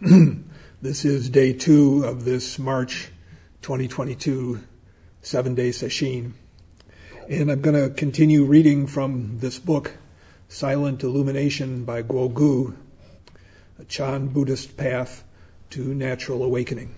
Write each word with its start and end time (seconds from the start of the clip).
this 0.80 1.04
is 1.04 1.28
day 1.28 1.52
two 1.52 2.04
of 2.04 2.24
this 2.24 2.56
March 2.56 3.10
2022 3.62 4.60
seven 5.22 5.56
day 5.56 5.72
session. 5.72 6.34
And 7.28 7.50
I'm 7.50 7.60
going 7.60 7.74
to 7.74 7.92
continue 7.92 8.44
reading 8.44 8.86
from 8.86 9.40
this 9.40 9.58
book, 9.58 9.96
Silent 10.46 11.02
Illumination 11.02 11.84
by 11.84 12.04
Guo 12.04 12.32
Gu, 12.32 12.76
a 13.80 13.84
Chan 13.86 14.28
Buddhist 14.28 14.76
path 14.76 15.24
to 15.70 15.92
natural 15.92 16.44
awakening. 16.44 16.94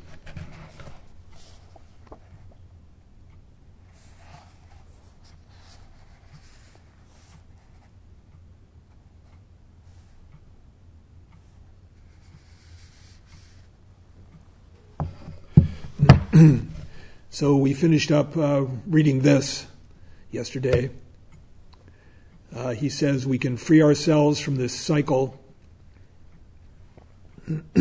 So 17.41 17.57
we 17.57 17.73
finished 17.73 18.13
up 18.13 18.37
uh, 18.37 18.67
reading 18.87 19.21
this 19.21 19.67
yesterday. 20.31 20.91
Uh, 22.55 22.73
he 22.73 22.91
says 22.91 23.27
we 23.27 23.39
can 23.39 23.57
free 23.57 23.81
ourselves 23.81 24.39
from 24.39 24.57
this 24.57 24.79
cycle, 24.79 25.41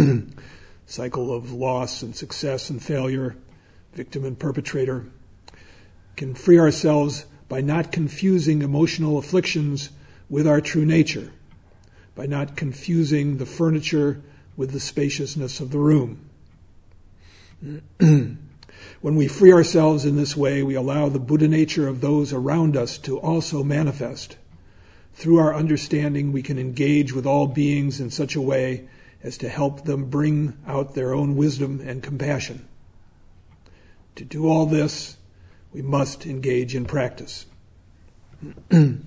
cycle 0.85 1.33
of 1.35 1.51
loss 1.51 2.01
and 2.01 2.15
success 2.15 2.69
and 2.69 2.81
failure, 2.81 3.35
victim 3.93 4.23
and 4.23 4.39
perpetrator. 4.39 5.07
Can 6.15 6.35
free 6.35 6.57
ourselves 6.57 7.25
by 7.49 7.59
not 7.59 7.91
confusing 7.91 8.61
emotional 8.61 9.17
afflictions 9.17 9.89
with 10.29 10.47
our 10.47 10.61
true 10.61 10.85
nature, 10.85 11.33
by 12.15 12.25
not 12.25 12.55
confusing 12.55 13.39
the 13.39 13.45
furniture 13.45 14.21
with 14.55 14.71
the 14.71 14.79
spaciousness 14.79 15.59
of 15.59 15.71
the 15.71 15.79
room. 15.79 16.29
when 19.01 19.15
we 19.15 19.27
free 19.27 19.51
ourselves 19.53 20.05
in 20.05 20.15
this 20.15 20.35
way, 20.35 20.63
we 20.63 20.75
allow 20.75 21.09
the 21.09 21.19
Buddha 21.19 21.47
nature 21.47 21.87
of 21.87 22.01
those 22.01 22.33
around 22.33 22.75
us 22.75 22.97
to 22.99 23.19
also 23.19 23.63
manifest. 23.63 24.37
Through 25.13 25.37
our 25.37 25.55
understanding, 25.55 26.31
we 26.31 26.41
can 26.41 26.57
engage 26.57 27.13
with 27.13 27.25
all 27.25 27.47
beings 27.47 27.99
in 27.99 28.09
such 28.09 28.35
a 28.35 28.41
way 28.41 28.87
as 29.21 29.37
to 29.37 29.49
help 29.49 29.85
them 29.85 30.09
bring 30.09 30.57
out 30.65 30.95
their 30.95 31.13
own 31.13 31.35
wisdom 31.35 31.81
and 31.83 32.01
compassion. 32.01 32.67
To 34.15 34.25
do 34.25 34.47
all 34.47 34.65
this, 34.65 35.17
we 35.71 35.81
must 35.81 36.25
engage 36.25 36.75
in 36.75 36.85
practice. 36.85 37.45
and 38.71 39.05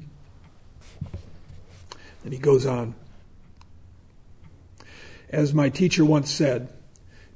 he 2.24 2.38
goes 2.38 2.66
on. 2.66 2.94
As 5.30 5.54
my 5.54 5.70
teacher 5.70 6.04
once 6.04 6.30
said, 6.30 6.68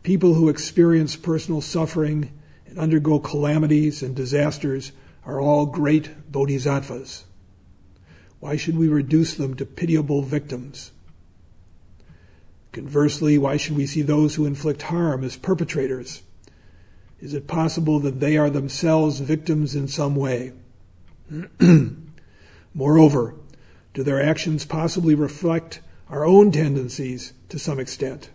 People 0.07 0.35
who 0.35 0.49
experience 0.49 1.17
personal 1.17 1.61
suffering 1.61 2.31
and 2.65 2.79
undergo 2.79 3.19
calamities 3.19 4.05
and 4.05 4.15
disasters 4.15 4.93
are 5.25 5.41
all 5.41 5.67
great 5.67 6.31
bodhisattvas. 6.31 7.25
Why 8.39 8.55
should 8.55 8.79
we 8.79 8.87
reduce 8.87 9.34
them 9.34 9.57
to 9.57 9.67
pitiable 9.67 10.23
victims? 10.23 10.93
Conversely, 12.71 13.37
why 13.37 13.57
should 13.57 13.77
we 13.77 13.84
see 13.84 14.03
those 14.03 14.37
who 14.37 14.47
inflict 14.47 14.83
harm 14.83 15.25
as 15.25 15.37
perpetrators? 15.37 16.23
Is 17.19 17.34
it 17.34 17.49
possible 17.49 17.99
that 17.99 18.21
they 18.21 18.37
are 18.37 18.49
themselves 18.49 19.19
victims 19.19 19.75
in 19.75 19.89
some 19.89 20.15
way? 20.15 20.53
Moreover, 22.75 23.34
do 23.93 24.05
their 24.05 24.23
actions 24.23 24.67
possibly 24.67 25.17
reflect 25.17 25.81
our 26.09 26.25
own 26.25 26.53
tendencies 26.53 27.33
to 27.49 27.59
some 27.59 27.81
extent? 27.81 28.31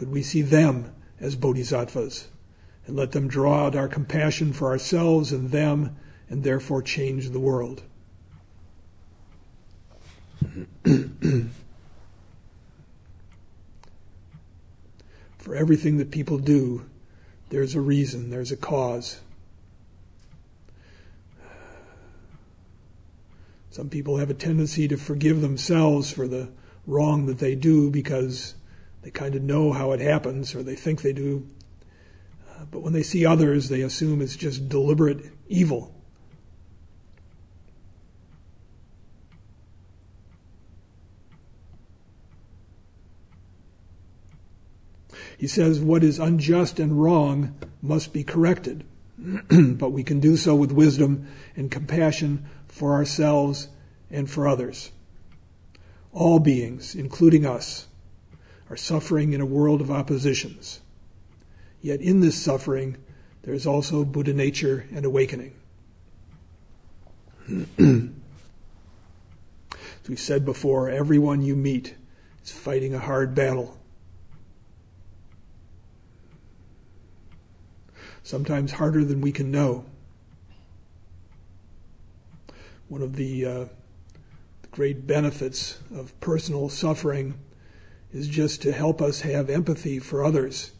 Could 0.00 0.10
we 0.10 0.22
see 0.22 0.40
them 0.40 0.94
as 1.20 1.36
bodhisattvas 1.36 2.28
and 2.86 2.96
let 2.96 3.12
them 3.12 3.28
draw 3.28 3.66
out 3.66 3.76
our 3.76 3.86
compassion 3.86 4.54
for 4.54 4.68
ourselves 4.68 5.30
and 5.30 5.50
them 5.50 5.94
and 6.30 6.42
therefore 6.42 6.80
change 6.80 7.28
the 7.28 7.38
world? 7.38 7.82
for 15.36 15.54
everything 15.54 15.98
that 15.98 16.10
people 16.10 16.38
do, 16.38 16.86
there's 17.50 17.74
a 17.74 17.80
reason, 17.82 18.30
there's 18.30 18.50
a 18.50 18.56
cause. 18.56 19.20
Some 23.68 23.90
people 23.90 24.16
have 24.16 24.30
a 24.30 24.34
tendency 24.34 24.88
to 24.88 24.96
forgive 24.96 25.42
themselves 25.42 26.10
for 26.10 26.26
the 26.26 26.48
wrong 26.86 27.26
that 27.26 27.38
they 27.38 27.54
do 27.54 27.90
because 27.90 28.54
they 29.02 29.10
kind 29.10 29.34
of 29.34 29.42
know 29.42 29.72
how 29.72 29.92
it 29.92 30.00
happens, 30.00 30.54
or 30.54 30.62
they 30.62 30.76
think 30.76 31.02
they 31.02 31.12
do. 31.12 31.46
Uh, 32.48 32.64
but 32.70 32.80
when 32.80 32.92
they 32.92 33.02
see 33.02 33.24
others, 33.24 33.68
they 33.68 33.80
assume 33.80 34.20
it's 34.20 34.36
just 34.36 34.68
deliberate 34.68 35.32
evil. 35.48 35.94
He 45.40 45.46
says 45.46 45.80
what 45.80 46.04
is 46.04 46.18
unjust 46.18 46.78
and 46.78 47.00
wrong 47.00 47.54
must 47.80 48.12
be 48.12 48.22
corrected, 48.22 48.84
but 49.48 49.88
we 49.88 50.04
can 50.04 50.20
do 50.20 50.36
so 50.36 50.54
with 50.54 50.70
wisdom 50.70 51.26
and 51.56 51.70
compassion 51.70 52.46
for 52.68 52.92
ourselves 52.92 53.68
and 54.10 54.30
for 54.30 54.46
others. 54.46 54.92
All 56.12 56.40
beings, 56.40 56.94
including 56.94 57.46
us, 57.46 57.86
are 58.70 58.76
suffering 58.76 59.32
in 59.32 59.40
a 59.40 59.46
world 59.46 59.80
of 59.80 59.90
oppositions. 59.90 60.80
Yet 61.82 62.00
in 62.00 62.20
this 62.20 62.40
suffering, 62.40 62.98
there 63.42 63.52
is 63.52 63.66
also 63.66 64.04
Buddha 64.04 64.32
nature 64.32 64.86
and 64.94 65.04
awakening. 65.04 65.54
As 67.78 68.10
we've 70.08 70.20
said 70.20 70.44
before, 70.44 70.88
everyone 70.88 71.42
you 71.42 71.56
meet 71.56 71.96
is 72.44 72.52
fighting 72.52 72.94
a 72.94 73.00
hard 73.00 73.34
battle. 73.34 73.76
Sometimes 78.22 78.72
harder 78.72 79.04
than 79.04 79.20
we 79.20 79.32
can 79.32 79.50
know. 79.50 79.84
One 82.88 83.02
of 83.02 83.16
the, 83.16 83.44
uh, 83.44 83.64
the 84.62 84.68
great 84.70 85.08
benefits 85.08 85.80
of 85.92 86.18
personal 86.20 86.68
suffering 86.68 87.34
is 88.12 88.28
just 88.28 88.62
to 88.62 88.72
help 88.72 89.00
us 89.00 89.20
have 89.20 89.48
empathy 89.48 89.98
for 89.98 90.24
others. 90.24 90.72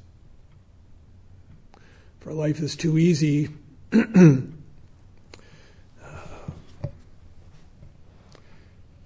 For 2.21 2.33
life 2.33 2.61
is 2.61 2.77
too 2.77 2.99
easy. 2.99 3.49
Uh, 6.03 6.89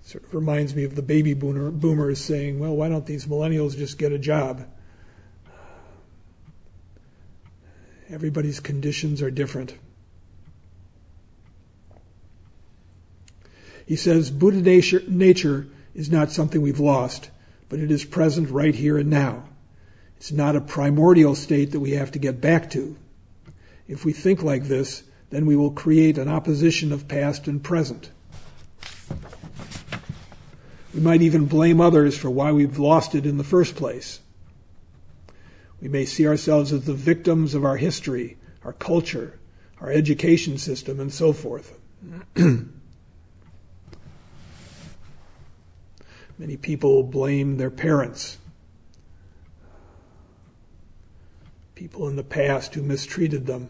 sort 0.02 0.24
of 0.24 0.34
reminds 0.34 0.74
me 0.74 0.84
of 0.84 0.94
the 0.94 1.02
baby 1.02 1.34
boomer, 1.34 1.70
boomers 1.70 2.20
saying, 2.20 2.58
well, 2.58 2.74
why 2.76 2.88
don't 2.88 3.06
these 3.06 3.26
millennials 3.26 3.76
just 3.76 3.98
get 3.98 4.12
a 4.12 4.18
job? 4.18 4.66
Uh, 5.46 5.50
everybody's 8.08 8.60
conditions 8.60 9.20
are 9.20 9.30
different. 9.30 9.76
He 13.86 13.96
says 13.96 14.30
Buddha 14.30 14.60
nature, 14.60 15.02
nature 15.08 15.66
is 15.94 16.10
not 16.10 16.30
something 16.30 16.62
we've 16.62 16.80
lost 16.80 17.30
but 17.74 17.82
it 17.82 17.90
is 17.90 18.04
present 18.04 18.48
right 18.50 18.76
here 18.76 18.96
and 18.96 19.10
now. 19.10 19.42
It's 20.16 20.30
not 20.30 20.54
a 20.54 20.60
primordial 20.60 21.34
state 21.34 21.72
that 21.72 21.80
we 21.80 21.90
have 21.90 22.12
to 22.12 22.20
get 22.20 22.40
back 22.40 22.70
to. 22.70 22.96
If 23.88 24.04
we 24.04 24.12
think 24.12 24.44
like 24.44 24.68
this, 24.68 25.02
then 25.30 25.44
we 25.44 25.56
will 25.56 25.72
create 25.72 26.16
an 26.16 26.28
opposition 26.28 26.92
of 26.92 27.08
past 27.08 27.48
and 27.48 27.64
present. 27.64 28.12
We 30.94 31.00
might 31.00 31.20
even 31.20 31.46
blame 31.46 31.80
others 31.80 32.16
for 32.16 32.30
why 32.30 32.52
we've 32.52 32.78
lost 32.78 33.12
it 33.12 33.26
in 33.26 33.38
the 33.38 33.42
first 33.42 33.74
place. 33.74 34.20
We 35.80 35.88
may 35.88 36.04
see 36.04 36.28
ourselves 36.28 36.72
as 36.72 36.84
the 36.84 36.94
victims 36.94 37.56
of 37.56 37.64
our 37.64 37.78
history, 37.78 38.36
our 38.62 38.72
culture, 38.72 39.40
our 39.80 39.90
education 39.90 40.58
system, 40.58 41.00
and 41.00 41.12
so 41.12 41.32
forth. 41.32 41.76
Many 46.38 46.56
people 46.56 47.04
blame 47.04 47.58
their 47.58 47.70
parents, 47.70 48.38
people 51.74 52.08
in 52.08 52.16
the 52.16 52.24
past 52.24 52.74
who 52.74 52.82
mistreated 52.82 53.46
them. 53.46 53.68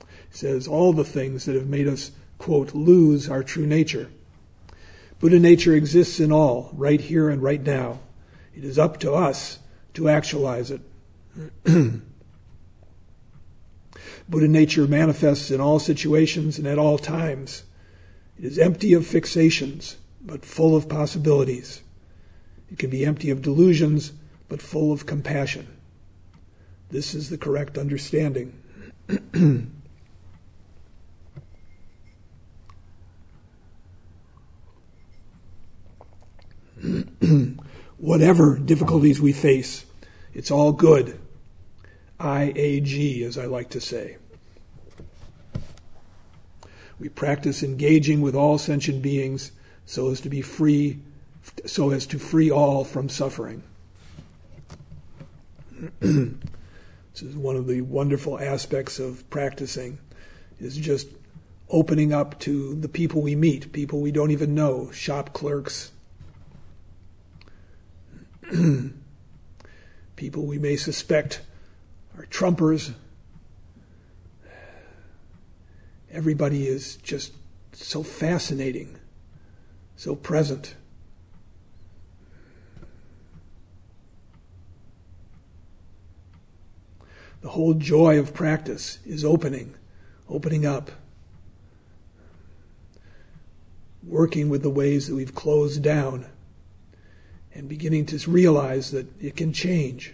He 0.00 0.38
says 0.38 0.66
all 0.66 0.92
the 0.92 1.04
things 1.04 1.44
that 1.44 1.54
have 1.54 1.68
made 1.68 1.86
us, 1.86 2.10
quote, 2.38 2.74
lose 2.74 3.28
our 3.28 3.44
true 3.44 3.66
nature. 3.66 4.10
Buddha 5.20 5.38
nature 5.38 5.74
exists 5.74 6.18
in 6.18 6.32
all, 6.32 6.70
right 6.72 7.00
here 7.00 7.28
and 7.30 7.40
right 7.40 7.62
now. 7.62 8.00
It 8.56 8.64
is 8.64 8.76
up 8.76 8.98
to 9.00 9.12
us 9.12 9.60
to 9.94 10.08
actualize 10.08 10.72
it. 10.72 10.80
Buddha 14.32 14.48
nature 14.48 14.86
manifests 14.86 15.50
in 15.50 15.60
all 15.60 15.78
situations 15.78 16.56
and 16.56 16.66
at 16.66 16.78
all 16.78 16.96
times. 16.96 17.64
It 18.38 18.46
is 18.46 18.58
empty 18.58 18.94
of 18.94 19.02
fixations, 19.02 19.96
but 20.22 20.46
full 20.46 20.74
of 20.74 20.88
possibilities. 20.88 21.82
It 22.70 22.78
can 22.78 22.88
be 22.88 23.04
empty 23.04 23.28
of 23.28 23.42
delusions, 23.42 24.12
but 24.48 24.62
full 24.62 24.90
of 24.90 25.04
compassion. 25.04 25.68
This 26.88 27.14
is 27.14 27.28
the 27.28 27.36
correct 27.36 27.76
understanding. 27.76 28.58
Whatever 37.98 38.58
difficulties 38.58 39.20
we 39.20 39.34
face, 39.34 39.84
it's 40.32 40.50
all 40.50 40.72
good. 40.72 41.20
IAG, 42.18 43.22
as 43.26 43.36
I 43.36 43.44
like 43.44 43.68
to 43.70 43.80
say. 43.80 44.16
We 47.02 47.08
practice 47.08 47.64
engaging 47.64 48.20
with 48.20 48.36
all 48.36 48.58
sentient 48.58 49.02
beings 49.02 49.50
so 49.84 50.12
as 50.12 50.20
to 50.20 50.28
be 50.28 50.40
free, 50.40 51.00
so 51.66 51.90
as 51.90 52.06
to 52.06 52.18
free 52.20 52.48
all 52.48 52.84
from 52.84 53.08
suffering. 53.08 53.64
this 55.98 56.30
is 57.20 57.34
one 57.34 57.56
of 57.56 57.66
the 57.66 57.80
wonderful 57.80 58.38
aspects 58.38 59.00
of 59.00 59.28
practicing, 59.30 59.98
is 60.60 60.76
just 60.76 61.08
opening 61.70 62.12
up 62.12 62.38
to 62.38 62.76
the 62.76 62.88
people 62.88 63.20
we 63.20 63.34
meet, 63.34 63.72
people 63.72 64.00
we 64.00 64.12
don't 64.12 64.30
even 64.30 64.54
know, 64.54 64.88
shop 64.92 65.32
clerks, 65.32 65.90
people 70.14 70.46
we 70.46 70.56
may 70.56 70.76
suspect 70.76 71.40
are 72.16 72.26
Trumpers. 72.26 72.94
Everybody 76.12 76.68
is 76.68 76.96
just 76.96 77.32
so 77.72 78.02
fascinating, 78.02 78.98
so 79.96 80.14
present. 80.14 80.74
The 87.40 87.48
whole 87.48 87.72
joy 87.74 88.18
of 88.18 88.34
practice 88.34 88.98
is 89.06 89.24
opening, 89.24 89.74
opening 90.28 90.66
up, 90.66 90.90
working 94.06 94.50
with 94.50 94.62
the 94.62 94.70
ways 94.70 95.08
that 95.08 95.14
we've 95.14 95.34
closed 95.34 95.82
down 95.82 96.26
and 97.54 97.68
beginning 97.68 98.04
to 98.06 98.30
realize 98.30 98.90
that 98.90 99.06
it 99.20 99.34
can 99.34 99.52
change. 99.54 100.12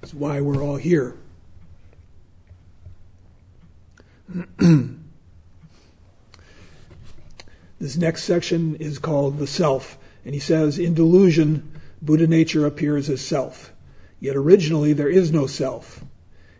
That's 0.00 0.14
why 0.14 0.40
we're 0.40 0.62
all 0.62 0.76
here. 0.76 1.19
this 7.78 7.96
next 7.96 8.24
section 8.24 8.76
is 8.76 8.98
called 8.98 9.38
the 9.38 9.46
self, 9.46 9.98
and 10.24 10.34
he 10.34 10.40
says, 10.40 10.78
in 10.78 10.94
delusion, 10.94 11.80
Buddha 12.02 12.26
nature 12.26 12.66
appears 12.66 13.08
as 13.10 13.20
self. 13.24 13.72
Yet 14.20 14.36
originally 14.36 14.92
there 14.92 15.08
is 15.08 15.32
no 15.32 15.46
self. 15.46 16.04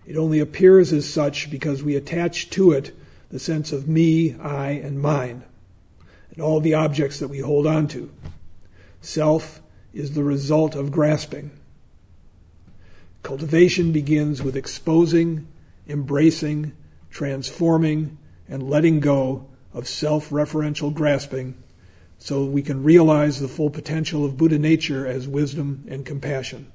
It 0.06 0.16
only 0.16 0.40
appears 0.40 0.92
as 0.92 1.12
such 1.12 1.50
because 1.50 1.82
we 1.82 1.94
attach 1.94 2.50
to 2.50 2.72
it 2.72 2.96
the 3.30 3.38
sense 3.38 3.72
of 3.72 3.86
me, 3.86 4.34
I, 4.40 4.70
and 4.70 5.00
mine 5.00 5.44
and 6.32 6.40
all 6.46 6.60
the 6.60 6.74
objects 6.74 7.18
that 7.18 7.28
we 7.28 7.40
hold 7.40 7.66
on 7.66 7.86
to. 7.88 8.10
Self 9.00 9.60
is 9.92 10.14
the 10.14 10.24
result 10.24 10.74
of 10.74 10.90
grasping. 10.90 11.50
Cultivation 13.22 13.92
begins 13.92 14.42
with 14.42 14.56
exposing, 14.56 15.46
embracing, 15.88 16.72
transforming, 17.10 18.18
and 18.48 18.68
letting 18.68 19.00
go 19.00 19.46
of 19.72 19.88
self 19.88 20.30
referential 20.30 20.92
grasping 20.92 21.54
so 22.18 22.44
we 22.44 22.60
can 22.60 22.82
realize 22.82 23.40
the 23.40 23.48
full 23.48 23.70
potential 23.70 24.24
of 24.24 24.36
Buddha 24.36 24.58
nature 24.58 25.06
as 25.06 25.26
wisdom 25.26 25.84
and 25.88 26.04
compassion. 26.04 26.70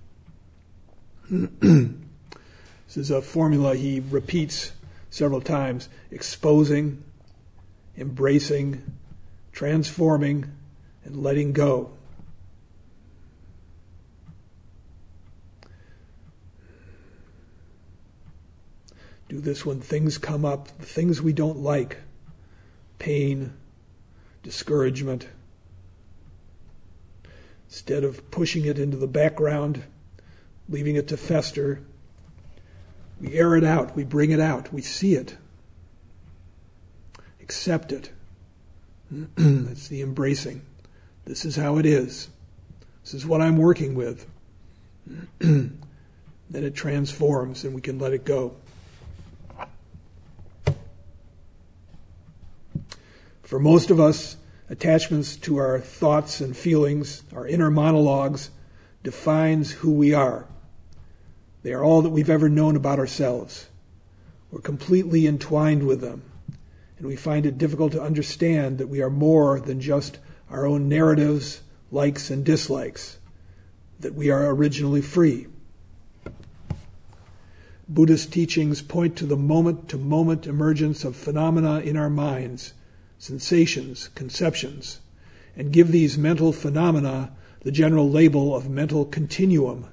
this 1.29 2.97
is 2.97 3.11
a 3.11 3.21
formula 3.21 3.75
he 3.75 3.99
repeats 3.99 4.71
several 5.11 5.41
times 5.41 5.87
exposing, 6.09 7.03
embracing, 7.95 8.83
transforming, 9.51 10.51
and 11.03 11.21
letting 11.21 11.53
go. 11.53 11.91
Do 19.35 19.41
this 19.41 19.65
when 19.65 19.81
things 19.81 20.17
come 20.17 20.45
up, 20.45 20.69
things 20.69 21.21
we 21.21 21.33
don't 21.33 21.57
like 21.57 21.97
pain, 22.99 23.51
discouragement. 24.43 25.27
Instead 27.67 28.05
of 28.05 28.31
pushing 28.31 28.63
it 28.63 28.79
into 28.79 28.95
the 28.95 29.07
background, 29.07 29.83
leaving 30.69 30.95
it 30.95 31.09
to 31.09 31.17
fester, 31.17 31.81
we 33.19 33.33
air 33.33 33.57
it 33.57 33.65
out, 33.65 33.93
we 33.93 34.05
bring 34.05 34.31
it 34.31 34.39
out, 34.39 34.71
we 34.71 34.81
see 34.81 35.15
it, 35.15 35.35
accept 37.41 37.91
it. 37.91 38.13
it's 39.37 39.89
the 39.89 40.01
embracing. 40.01 40.61
This 41.25 41.43
is 41.43 41.57
how 41.57 41.77
it 41.77 41.85
is. 41.85 42.29
This 43.03 43.13
is 43.13 43.25
what 43.25 43.41
I'm 43.41 43.57
working 43.57 43.95
with. 43.95 44.27
then 45.39 45.77
it 46.49 46.73
transforms 46.73 47.65
and 47.65 47.75
we 47.75 47.81
can 47.81 47.99
let 47.99 48.13
it 48.13 48.23
go. 48.23 48.55
For 53.45 53.59
most 53.59 53.91
of 53.91 53.99
us, 53.99 54.37
attachments 54.69 55.35
to 55.37 55.57
our 55.57 55.79
thoughts 55.79 56.41
and 56.41 56.57
feelings, 56.57 57.23
our 57.33 57.47
inner 57.47 57.71
monologues, 57.71 58.49
defines 59.03 59.71
who 59.71 59.93
we 59.93 60.13
are. 60.13 60.47
They 61.61 61.71
are 61.71 61.83
all 61.83 62.01
that 62.01 62.09
we've 62.09 62.29
ever 62.29 62.49
known 62.49 62.75
about 62.75 62.99
ourselves. 62.99 63.69
We're 64.51 64.61
completely 64.61 65.27
entwined 65.27 65.85
with 65.85 66.01
them 66.01 66.23
and 66.97 67.07
we 67.07 67.15
find 67.15 67.45
it 67.45 67.57
difficult 67.57 67.91
to 67.91 68.01
understand 68.01 68.77
that 68.77 68.87
we 68.87 69.01
are 69.01 69.09
more 69.09 69.59
than 69.59 69.79
just 69.79 70.17
our 70.49 70.65
own 70.65 70.87
narratives, 70.87 71.61
likes, 71.91 72.29
and 72.29 72.43
dislikes, 72.45 73.19
that 73.99 74.15
we 74.15 74.29
are 74.29 74.49
originally 74.49 75.01
free. 75.01 75.47
Buddhist 77.87 78.31
teachings 78.31 78.81
point 78.81 79.15
to 79.17 79.25
the 79.25 79.37
moment 79.37 79.89
to 79.89 79.97
moment 79.97 80.47
emergence 80.47 81.03
of 81.03 81.15
phenomena 81.15 81.79
in 81.81 81.97
our 81.97 82.09
minds, 82.09 82.73
sensations, 83.25 84.09
conceptions, 84.09 84.99
and 85.55 85.73
give 85.73 85.91
these 85.91 86.15
mental 86.15 86.53
phenomena 86.53 87.31
the 87.61 87.71
general 87.71 88.07
label 88.07 88.55
of 88.55 88.69
mental 88.69 89.03
continuum. 89.03 89.87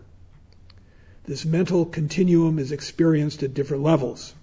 This 1.24 1.46
mental 1.46 1.86
continuum 1.86 2.58
is 2.58 2.70
experienced 2.70 3.42
at 3.42 3.54
different 3.54 3.82
levels. 3.82 4.34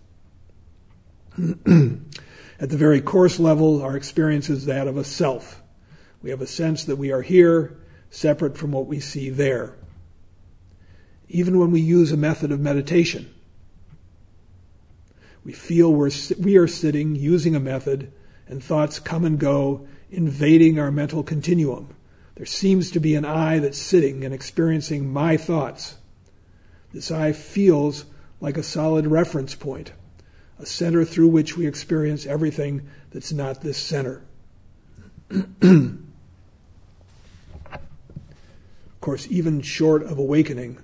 At 2.62 2.70
the 2.70 2.78
very 2.78 3.00
coarse 3.00 3.40
level, 3.40 3.82
our 3.82 3.96
experience 3.96 4.50
is 4.50 4.66
that 4.66 4.88
of 4.88 4.98
a 4.98 5.04
self. 5.06 5.62
We 6.22 6.32
have 6.32 6.42
a 6.42 6.48
sense 6.48 6.84
that 6.84 6.98
we 6.98 7.12
are 7.12 7.22
here, 7.22 7.78
separate 8.10 8.58
from 8.58 8.72
what 8.72 8.88
we 8.88 9.00
see 9.00 9.30
there. 9.30 9.76
Even 11.30 11.58
when 11.58 11.72
we 11.72 11.80
use 11.80 12.12
a 12.12 12.18
method 12.18 12.52
of 12.52 12.60
meditation, 12.60 13.34
we 15.46 15.54
feel 15.54 15.94
we're, 15.94 16.12
we 16.38 16.58
are 16.58 16.68
sitting 16.68 17.16
using 17.16 17.56
a 17.56 17.62
method, 17.62 18.12
and 18.50 18.64
thoughts 18.64 19.00
come 19.00 19.24
and 19.24 19.40
go, 19.40 19.88
invading 20.12 20.80
our 20.80 20.92
mental 20.92 21.24
continuum. 21.24 21.96
There 22.36 22.46
seems 22.46 22.90
to 22.92 23.00
be 23.00 23.16
an 23.16 23.26
I 23.26 23.60
that's 23.60 23.78
sitting 23.78 24.26
and 24.26 24.34
experiencing 24.34 25.12
my 25.12 25.38
thoughts. 25.38 25.98
This 26.92 27.12
I 27.12 27.32
feels 27.32 28.06
like 28.42 28.58
a 28.58 28.64
solid 28.64 29.08
reference 29.08 29.56
point 29.56 29.94
a 30.60 30.66
center 30.66 31.06
through 31.06 31.30
which 31.30 31.56
we 31.56 31.66
experience 31.66 32.26
everything 32.26 32.86
that's 33.12 33.32
not 33.32 33.62
this 33.62 33.78
center. 33.78 34.22
of 35.62 36.00
course, 39.00 39.26
even 39.30 39.62
short 39.62 40.04
of 40.04 40.18
awakening, 40.18 40.78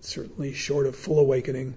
certainly 0.00 0.52
short 0.52 0.84
of 0.84 0.96
full 0.96 1.20
awakening, 1.20 1.76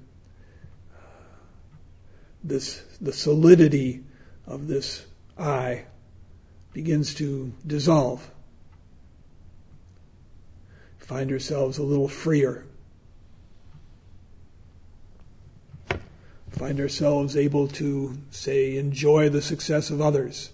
this 2.44 2.82
the 3.00 3.14
solidity 3.14 4.04
of 4.51 4.67
this 4.67 5.05
I 5.38 5.86
begins 6.74 7.13
to 7.15 7.53
dissolve. 7.65 8.29
Find 11.00 11.31
ourselves 11.31 11.77
a 11.77 11.84
little 11.84 12.08
freer. 12.08 12.65
find 16.62 16.79
ourselves 16.79 17.36
able 17.36 17.67
to, 17.67 18.15
say, 18.29 18.77
enjoy 18.77 19.29
the 19.29 19.41
success 19.41 19.89
of 19.89 20.00
others. 20.00 20.51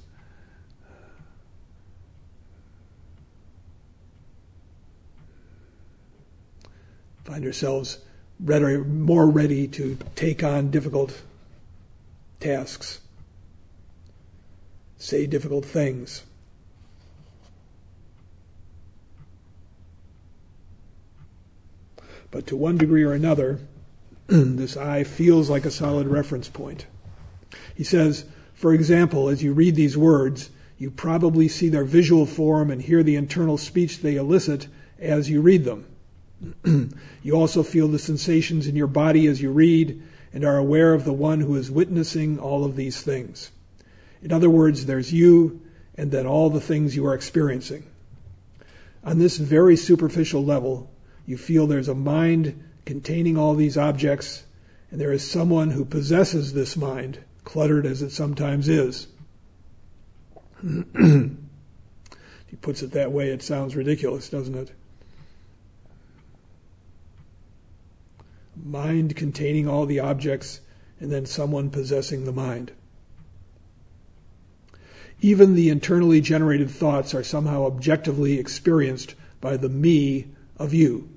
Find 7.26 7.44
ourselves 7.44 8.00
more 8.40 9.28
ready 9.28 9.68
to 9.68 9.98
take 10.16 10.46
on 10.46 10.72
difficult 10.72 11.24
tasks, 12.40 13.02
say 14.98 15.26
difficult 15.26 15.66
things. 15.66 16.24
But 22.32 22.46
to 22.48 22.56
one 22.56 22.78
degree 22.78 23.04
or 23.04 23.14
another, 23.14 23.60
this 24.28 24.76
I 24.76 25.04
feels 25.04 25.50
like 25.50 25.66
a 25.66 25.72
solid 25.72 26.08
reference 26.08 26.50
point. 26.50 26.88
He 27.74 27.84
says, 27.84 28.26
for 28.54 28.74
example, 28.74 29.30
as 29.30 29.44
you 29.44 29.54
read 29.54 29.76
these 29.76 29.98
words, 29.98 30.50
you 30.78 30.92
probably 30.92 31.48
see 31.48 31.70
their 31.70 31.86
visual 31.86 32.26
form 32.26 32.70
and 32.70 32.82
hear 32.82 33.04
the 33.04 33.16
internal 33.16 33.58
speech 33.58 34.00
they 34.00 34.16
elicit 34.16 34.68
as 35.00 35.30
you 35.30 35.42
read 35.42 35.64
them. 35.64 35.86
you 37.24 37.34
also 37.34 37.64
feel 37.64 37.88
the 37.88 38.00
sensations 38.00 38.68
in 38.68 38.76
your 38.76 38.88
body 38.88 39.26
as 39.28 39.42
you 39.42 39.52
read 39.52 40.02
and 40.34 40.44
are 40.44 40.58
aware 40.58 40.94
of 40.94 41.06
the 41.06 41.14
one 41.14 41.40
who 41.40 41.56
is 41.56 41.72
witnessing 41.72 42.38
all 42.38 42.64
of 42.66 42.76
these 42.76 43.02
things. 43.02 43.52
In 44.28 44.34
other 44.34 44.50
words, 44.50 44.88
there's 44.88 45.14
you 45.14 45.62
and 45.96 46.12
then 46.12 46.28
all 46.28 46.50
the 46.50 46.60
things 46.60 46.98
you 46.98 47.08
are 47.08 47.14
experiencing. 47.14 47.86
On 49.06 49.20
this 49.20 49.38
very 49.38 49.78
superficial 49.78 50.44
level, 50.44 50.92
you 51.26 51.38
feel 51.38 51.66
there's 51.66 51.88
a 51.88 51.96
mind 51.96 52.62
containing 52.84 53.38
all 53.38 53.56
these 53.56 53.78
objects, 53.78 54.44
and 54.92 55.00
there 55.00 55.14
is 55.14 55.26
someone 55.26 55.72
who 55.72 55.86
possesses 55.86 56.52
this 56.52 56.76
mind, 56.76 57.20
cluttered 57.46 57.86
as 57.86 58.02
it 58.02 58.10
sometimes 58.10 58.68
is. 58.68 59.08
he 60.62 61.38
puts 62.60 62.84
it 62.84 62.92
that 62.92 63.14
way, 63.14 63.30
it 63.30 63.42
sounds 63.42 63.78
ridiculous, 63.78 64.28
doesn't 64.28 64.56
it? 64.56 64.74
Mind 68.62 69.16
containing 69.16 69.70
all 69.70 69.86
the 69.86 70.02
objects, 70.02 70.60
and 71.00 71.14
then 71.14 71.26
someone 71.26 71.70
possessing 71.70 72.26
the 72.26 72.34
mind. 72.34 72.74
Even 75.22 75.56
the 75.56 75.70
internally 75.70 76.22
generated 76.22 76.70
thoughts 76.70 77.16
are 77.16 77.24
somehow 77.24 77.66
objectively 77.66 78.38
experienced 78.38 79.16
by 79.42 79.58
the 79.58 79.70
me 79.70 80.28
of 80.58 80.74
you. 80.74 81.10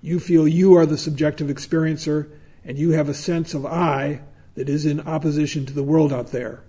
You 0.00 0.20
feel 0.20 0.46
you 0.46 0.74
are 0.74 0.86
the 0.86 0.98
subjective 0.98 1.48
experiencer, 1.48 2.28
and 2.64 2.78
you 2.78 2.90
have 2.90 3.08
a 3.08 3.14
sense 3.14 3.54
of 3.54 3.66
I 3.66 4.20
that 4.54 4.68
is 4.68 4.86
in 4.86 5.00
opposition 5.00 5.66
to 5.66 5.72
the 5.72 5.82
world 5.82 6.12
out 6.12 6.32
there. 6.32 6.62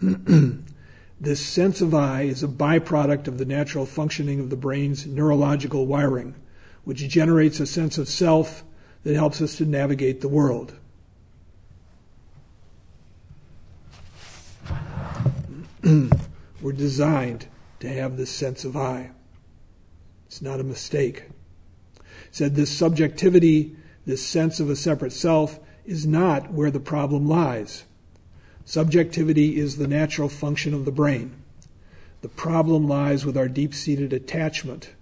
this 0.00 1.44
sense 1.44 1.80
of 1.80 1.94
I 1.94 2.22
is 2.22 2.42
a 2.42 2.48
byproduct 2.48 3.28
of 3.28 3.38
the 3.38 3.44
natural 3.44 3.86
functioning 3.86 4.40
of 4.40 4.50
the 4.50 4.56
brain's 4.56 5.06
neurological 5.06 5.86
wiring, 5.86 6.34
which 6.84 7.08
generates 7.08 7.60
a 7.60 7.66
sense 7.66 7.98
of 7.98 8.08
self 8.08 8.64
that 9.04 9.14
helps 9.14 9.40
us 9.40 9.56
to 9.56 9.64
navigate 9.64 10.20
the 10.20 10.28
world. 10.28 10.74
We're 16.62 16.72
designed 16.72 17.46
to 17.80 17.88
have 17.88 18.16
this 18.16 18.30
sense 18.30 18.64
of 18.64 18.76
I. 18.76 19.10
It's 20.26 20.40
not 20.40 20.60
a 20.60 20.64
mistake. 20.64 21.24
said 22.30 22.54
this 22.54 22.76
subjectivity, 22.76 23.76
this 24.06 24.24
sense 24.24 24.60
of 24.60 24.70
a 24.70 24.76
separate 24.76 25.12
self, 25.12 25.60
is 25.84 26.06
not 26.06 26.50
where 26.52 26.70
the 26.70 26.80
problem 26.80 27.28
lies. 27.28 27.84
Subjectivity 28.64 29.58
is 29.58 29.76
the 29.76 29.86
natural 29.86 30.30
function 30.30 30.72
of 30.72 30.86
the 30.86 30.92
brain. 30.92 31.36
The 32.22 32.28
problem 32.30 32.88
lies 32.88 33.26
with 33.26 33.36
our 33.36 33.48
deep 33.48 33.74
seated 33.74 34.14
attachment 34.14 34.94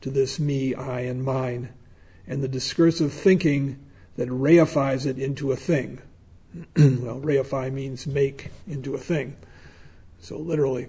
to 0.00 0.08
this 0.08 0.40
me, 0.40 0.74
I, 0.74 1.00
and 1.00 1.22
mine, 1.22 1.68
and 2.26 2.42
the 2.42 2.48
discursive 2.48 3.12
thinking 3.12 3.78
that 4.16 4.30
reifies 4.30 5.04
it 5.04 5.18
into 5.18 5.52
a 5.52 5.56
thing. 5.56 6.00
well, 6.76 7.20
reify 7.20 7.70
means 7.70 8.06
make 8.06 8.50
into 8.66 8.94
a 8.94 8.98
thing. 8.98 9.36
So, 10.22 10.38
literally. 10.38 10.86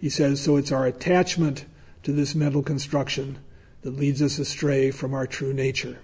He 0.00 0.10
says, 0.10 0.42
so 0.42 0.56
it's 0.56 0.72
our 0.72 0.84
attachment 0.84 1.64
to 2.02 2.12
this 2.12 2.34
mental 2.34 2.64
construction 2.64 3.38
that 3.82 3.96
leads 3.96 4.20
us 4.20 4.40
astray 4.40 4.90
from 4.90 5.14
our 5.14 5.28
true 5.28 5.54
nature. 5.54 6.00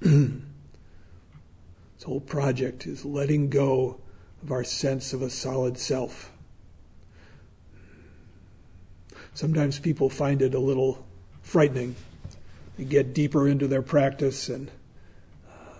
this 0.00 0.32
whole 2.02 2.20
project 2.20 2.86
is 2.86 3.04
letting 3.04 3.50
go 3.50 4.00
of 4.42 4.50
our 4.50 4.64
sense 4.64 5.12
of 5.12 5.20
a 5.20 5.28
solid 5.28 5.76
self. 5.76 6.31
Sometimes 9.34 9.78
people 9.78 10.10
find 10.10 10.42
it 10.42 10.54
a 10.54 10.58
little 10.58 11.04
frightening. 11.42 11.96
They 12.76 12.84
get 12.84 13.14
deeper 13.14 13.48
into 13.48 13.66
their 13.66 13.82
practice 13.82 14.48
and 14.48 14.70
uh, 15.48 15.72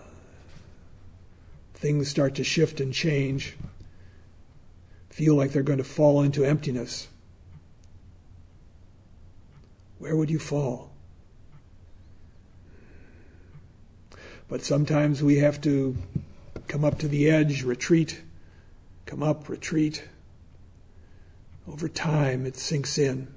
things 1.75 2.09
start 2.09 2.35
to 2.37 2.45
shift 2.45 2.81
and 2.81 2.93
change, 2.93 3.57
feel 5.11 5.35
like 5.35 5.53
they're 5.53 5.63
going 5.63 5.79
to 5.79 5.85
fall 5.85 6.23
into 6.23 6.45
emptiness. 6.45 7.09
Where 9.99 10.17
would 10.17 10.31
you 10.31 10.39
fall? 10.39 10.91
But 14.49 14.63
sometimes 14.63 15.23
we 15.23 15.39
have 15.39 15.61
to 15.63 15.97
come 16.69 16.85
up 16.85 16.99
to 16.99 17.09
the 17.09 17.31
edge, 17.31 17.63
retreat, 17.63 18.23
come 19.07 19.23
up, 19.23 19.49
retreat. 19.49 20.05
Over 21.67 21.89
time, 21.89 22.45
it 22.45 22.57
sinks 22.57 22.99
in. 22.99 23.29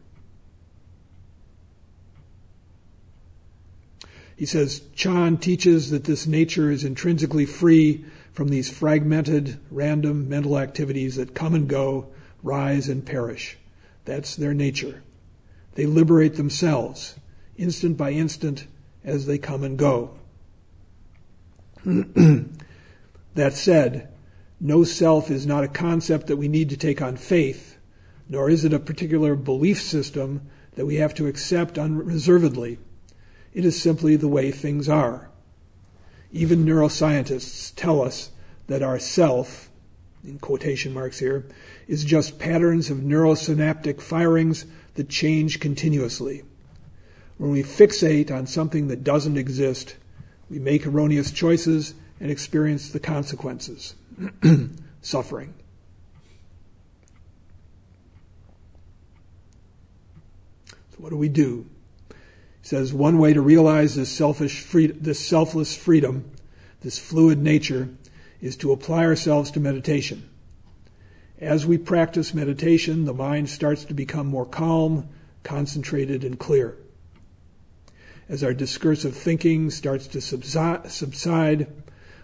He 4.35 4.45
says 4.45 4.81
Chan 4.95 5.37
teaches 5.37 5.91
that 5.91 6.03
this 6.03 6.27
nature 6.27 6.69
is 6.69 6.83
intrinsically 6.83 7.45
free 7.45 8.05
from 8.33 8.49
these 8.49 8.69
fragmented, 8.69 9.59
random 9.71 10.27
mental 10.27 10.59
activities 10.59 11.15
that 11.15 11.33
come 11.33 11.53
and 11.53 11.69
go, 11.69 12.07
rise 12.43 12.89
and 12.89 13.05
perish. 13.05 13.57
That's 14.03 14.35
their 14.35 14.53
nature. 14.53 15.03
They 15.75 15.85
liberate 15.85 16.35
themselves, 16.35 17.15
instant 17.57 17.97
by 17.97 18.11
instant, 18.11 18.67
as 19.03 19.25
they 19.25 19.37
come 19.37 19.63
and 19.63 19.77
go. 19.77 20.17
that 21.85 23.53
said, 23.53 24.13
no 24.59 24.83
self 24.83 25.29
is 25.29 25.45
not 25.45 25.63
a 25.63 25.69
concept 25.69 26.27
that 26.27 26.37
we 26.37 26.47
need 26.47 26.69
to 26.69 26.77
take 26.77 27.01
on 27.01 27.17
faith, 27.17 27.77
nor 28.27 28.49
is 28.49 28.65
it 28.65 28.73
a 28.73 28.79
particular 28.79 29.35
belief 29.35 29.81
system 29.81 30.49
that 30.75 30.85
we 30.85 30.95
have 30.95 31.13
to 31.15 31.27
accept 31.27 31.77
unreservedly. 31.77 32.79
It 33.55 33.63
is 33.63 33.81
simply 33.81 34.17
the 34.17 34.27
way 34.27 34.51
things 34.51 34.89
are. 34.89 35.29
Even 36.33 36.65
neuroscientists 36.65 37.71
tell 37.73 38.01
us 38.01 38.31
that 38.67 38.83
our 38.83 38.99
self, 38.99 39.71
in 40.25 40.39
quotation 40.39 40.93
marks 40.93 41.19
here, 41.19 41.47
is 41.87 42.03
just 42.03 42.37
patterns 42.37 42.89
of 42.89 42.97
neurosynaptic 42.97 44.01
firings 44.01 44.65
that 44.95 45.07
change 45.07 45.61
continuously. 45.61 46.43
When 47.37 47.49
we 47.49 47.63
fixate 47.63 48.29
on 48.29 48.45
something 48.45 48.89
that 48.89 49.05
doesn't 49.05 49.37
exist, 49.37 49.95
we 50.49 50.59
make 50.59 50.85
erroneous 50.85 51.31
choices 51.31 51.93
and 52.19 52.29
experience 52.29 52.89
the 52.89 52.99
consequences 52.99 53.95
suffering. 55.01 55.53
So, 60.67 60.97
what 60.97 61.11
do 61.11 61.17
we 61.17 61.29
do? 61.29 61.67
Says 62.65 62.93
one 62.93 63.19
way 63.19 63.31
to 63.31 63.41
realize 63.41 63.95
this, 63.95 64.09
selfish 64.09 64.65
this 64.71 65.19
selfless 65.19 65.77
freedom, 65.77 66.31
this 66.81 66.97
fluid 66.97 67.37
nature, 67.37 67.89
is 68.41 68.57
to 68.57 68.71
apply 68.71 69.05
ourselves 69.05 69.51
to 69.51 69.59
meditation. 69.59 70.27
As 71.39 71.65
we 71.65 71.77
practice 71.77 72.33
meditation, 72.33 73.05
the 73.05 73.13
mind 73.13 73.49
starts 73.49 73.85
to 73.85 73.93
become 73.93 74.27
more 74.27 74.45
calm, 74.45 75.07
concentrated, 75.43 76.23
and 76.23 76.39
clear 76.39 76.77
as 78.27 78.43
our 78.43 78.53
discursive 78.53 79.15
thinking 79.15 79.69
starts 79.69 80.07
to 80.07 80.21
subside, 80.21 81.67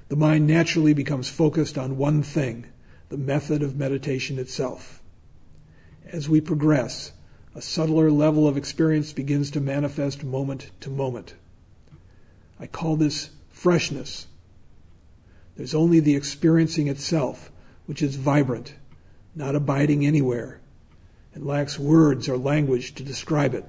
the 0.08 0.16
mind 0.16 0.48
naturally 0.48 0.94
becomes 0.94 1.30
focused 1.30 1.78
on 1.78 1.98
one 1.98 2.24
thing 2.24 2.66
the 3.10 3.18
method 3.18 3.62
of 3.62 3.76
meditation 3.76 4.40
itself. 4.40 5.02
As 6.06 6.30
we 6.30 6.40
progress, 6.40 7.12
a 7.54 7.62
subtler 7.62 8.10
level 8.10 8.48
of 8.48 8.56
experience 8.56 9.12
begins 9.12 9.52
to 9.52 9.60
manifest 9.60 10.24
moment 10.24 10.72
to 10.80 10.90
moment. 10.90 11.36
I 12.60 12.68
call 12.68 12.96
this 12.96 13.32
freshness. 13.50 14.28
There's 15.58 15.76
only 15.76 16.00
the 16.00 16.16
experiencing 16.16 16.88
itself, 16.88 17.52
which 17.86 18.02
is 18.02 18.16
vibrant, 18.16 18.76
not 19.36 19.56
abiding 19.56 20.06
anywhere, 20.06 20.62
and 21.34 21.46
lacks 21.46 21.78
words 21.78 22.30
or 22.30 22.38
language 22.38 22.96
to 22.96 23.04
describe 23.04 23.54
it. 23.54 23.66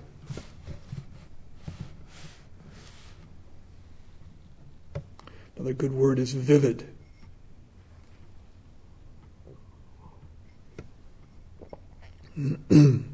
Another 5.57 5.75
good 5.75 5.93
word 5.93 6.19
is 6.19 6.35
vivid. 6.35 6.89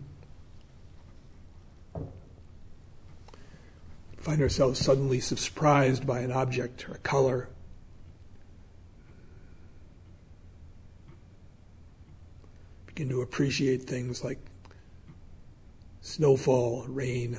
Find 4.29 4.43
ourselves 4.43 4.79
suddenly 4.79 5.21
surprised 5.21 6.07
by 6.07 6.21
an 6.21 6.31
object 6.31 6.87
or 6.87 6.93
a 6.93 6.99
color. 6.99 7.49
Begin 12.85 13.09
to 13.09 13.23
appreciate 13.23 13.85
things 13.85 14.23
like 14.23 14.39
snowfall, 16.03 16.85
rain. 16.89 17.39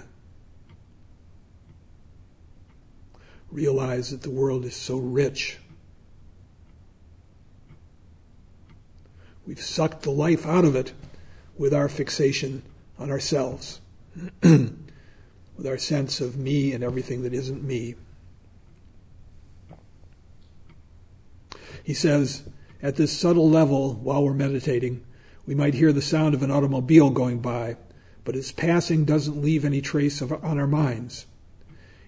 Realize 3.52 4.10
that 4.10 4.24
the 4.24 4.32
world 4.32 4.66
is 4.66 4.76
so 4.76 4.98
rich. 4.98 5.60
We've 9.46 9.62
sucked 9.62 10.02
the 10.02 10.10
life 10.10 10.44
out 10.44 10.66
of 10.66 10.76
it 10.76 10.94
with 11.56 11.72
our 11.72 11.88
fixation 11.88 12.64
on 12.98 13.12
ourselves, 13.12 13.80
with 15.60 15.68
our 15.68 15.78
sense 15.78 16.22
of 16.22 16.38
me 16.38 16.72
and 16.72 16.86
everything 16.86 17.22
that 17.24 17.34
isn't 17.34 17.62
me. 17.62 17.94
He 21.84 21.94
says, 21.94 22.44
at 22.82 22.96
this 22.96 23.12
subtle 23.12 23.50
level, 23.50 23.96
while 23.96 24.24
we're 24.24 24.34
meditating, 24.34 25.04
we 25.46 25.54
might 25.54 25.74
hear 25.74 25.92
the 25.92 26.02
sound 26.02 26.34
of 26.34 26.44
an 26.44 26.50
automobile 26.50 27.10
going 27.10 27.40
by, 27.40 27.76
but 28.24 28.38
its 28.38 28.54
passing 28.54 29.04
doesn't 29.04 29.42
leave 29.42 29.66
any 29.66 29.82
trace 29.82 30.22
of, 30.22 30.32
on 30.32 30.58
our 30.58 30.66
minds. 30.66 31.26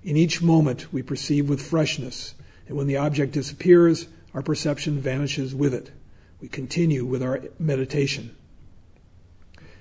In 0.02 0.16
each 0.16 0.42
moment, 0.42 0.94
we 0.94 1.02
perceive 1.02 1.50
with 1.50 1.62
freshness, 1.62 2.36
and 2.70 2.78
when 2.78 2.88
the 2.88 2.96
object 2.96 3.34
disappears, 3.34 4.08
our 4.34 4.42
perception 4.42 5.02
vanishes 5.02 5.54
with 5.54 5.74
it. 5.74 5.92
We 6.40 6.48
continue 6.48 7.04
with 7.04 7.22
our 7.22 7.42
meditation. 7.60 8.34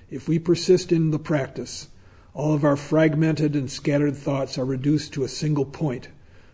If 0.09 0.27
we 0.27 0.39
persist 0.39 0.91
in 0.91 1.11
the 1.11 1.19
practice, 1.19 1.87
all 2.33 2.53
of 2.53 2.63
our 2.63 2.77
fragmented 2.77 3.55
and 3.55 3.69
scattered 3.69 4.15
thoughts 4.15 4.57
are 4.57 4.65
reduced 4.65 5.13
to 5.13 5.23
a 5.23 5.27
single 5.27 5.65
point, 5.65 6.07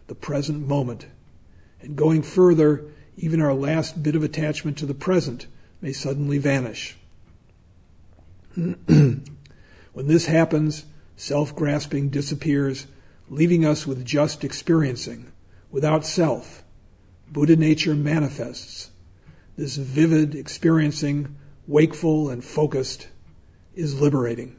the 0.08 0.16
present 0.16 0.68
moment. 0.68 1.06
And 1.82 1.96
going 1.96 2.24
further, 2.24 2.86
even 3.16 3.42
our 3.42 3.54
last 3.54 4.02
bit 4.02 4.16
of 4.16 4.24
attachment 4.24 4.78
to 4.80 4.86
the 4.86 4.96
present 4.96 5.48
may 5.82 5.92
suddenly 5.92 6.40
vanish. 6.40 6.98
when 8.56 9.24
this 9.94 10.26
happens, 10.26 10.86
self 11.16 11.56
grasping 11.56 12.10
disappears, 12.10 12.88
leaving 13.30 13.64
us 13.64 13.86
with 13.86 14.04
just 14.04 14.44
experiencing, 14.44 15.32
without 15.70 16.06
self. 16.06 16.64
Buddha 17.30 17.56
nature 17.56 17.94
manifests. 17.94 18.90
This 19.58 19.76
vivid 19.76 20.34
experiencing, 20.34 21.36
wakeful 21.68 22.30
and 22.30 22.44
focused, 22.44 23.10
is 23.76 24.00
liberating. 24.00 24.56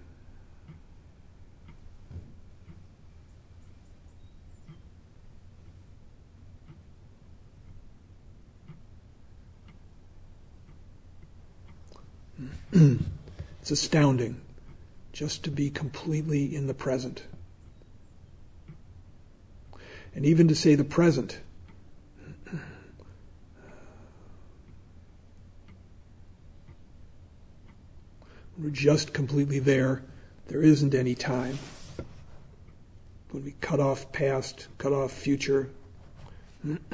it's 12.72 13.70
astounding 13.70 14.40
just 15.12 15.42
to 15.44 15.50
be 15.50 15.70
completely 15.70 16.54
in 16.54 16.66
the 16.66 16.74
present. 16.74 17.24
And 20.14 20.24
even 20.24 20.48
to 20.48 20.54
say 20.54 20.74
the 20.74 20.84
present. 20.84 21.40
We're 28.58 28.70
just 28.70 29.12
completely 29.12 29.58
there. 29.58 30.02
There 30.46 30.62
isn't 30.62 30.94
any 30.94 31.14
time. 31.14 31.58
When 33.30 33.44
we 33.44 33.54
cut 33.60 33.80
off 33.80 34.10
past, 34.12 34.68
cut 34.78 34.92
off 34.92 35.12
future. 35.12 35.68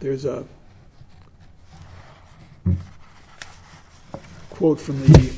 There's 0.00 0.24
a 0.24 0.46
quote 4.62 4.80
from 4.80 5.00
the 5.00 5.32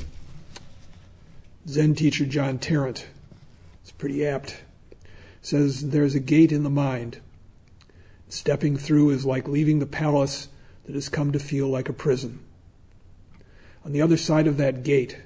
Zen 1.66 1.94
teacher 1.94 2.26
John 2.26 2.58
Tarrant. 2.58 3.06
It's 3.80 3.90
pretty 3.90 4.26
apt. 4.26 4.62
It 4.90 4.98
says, 5.40 5.88
There's 5.88 6.14
a 6.14 6.20
gate 6.20 6.52
in 6.52 6.62
the 6.62 6.68
mind. 6.68 7.20
Stepping 8.28 8.76
through 8.76 9.08
is 9.08 9.24
like 9.24 9.48
leaving 9.48 9.78
the 9.78 9.86
palace 9.86 10.48
that 10.84 10.94
has 10.94 11.08
come 11.08 11.32
to 11.32 11.38
feel 11.38 11.68
like 11.68 11.88
a 11.88 11.94
prison. 11.94 12.40
On 13.82 13.92
the 13.92 14.02
other 14.02 14.18
side 14.18 14.46
of 14.46 14.58
that 14.58 14.82
gate, 14.82 15.16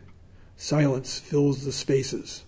silence 0.57 1.19
fills 1.19 1.65
the 1.65 1.73
spaces. 1.73 2.45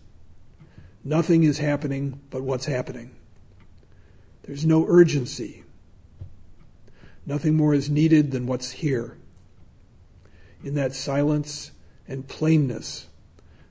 Nothing 1.03 1.43
is 1.43 1.59
happening 1.59 2.21
but 2.31 2.43
what's 2.43 2.67
happening. 2.67 3.11
There's 4.45 4.65
no 4.65 4.87
urgency. 4.89 5.65
Nothing 7.27 7.57
more 7.57 7.75
is 7.75 7.91
needed 7.91 8.31
than 8.31 8.47
what's 8.47 8.71
here 8.71 9.17
in 10.63 10.75
that 10.75 10.95
silence 10.95 11.71
and 12.07 12.29
plainness, 12.29 13.07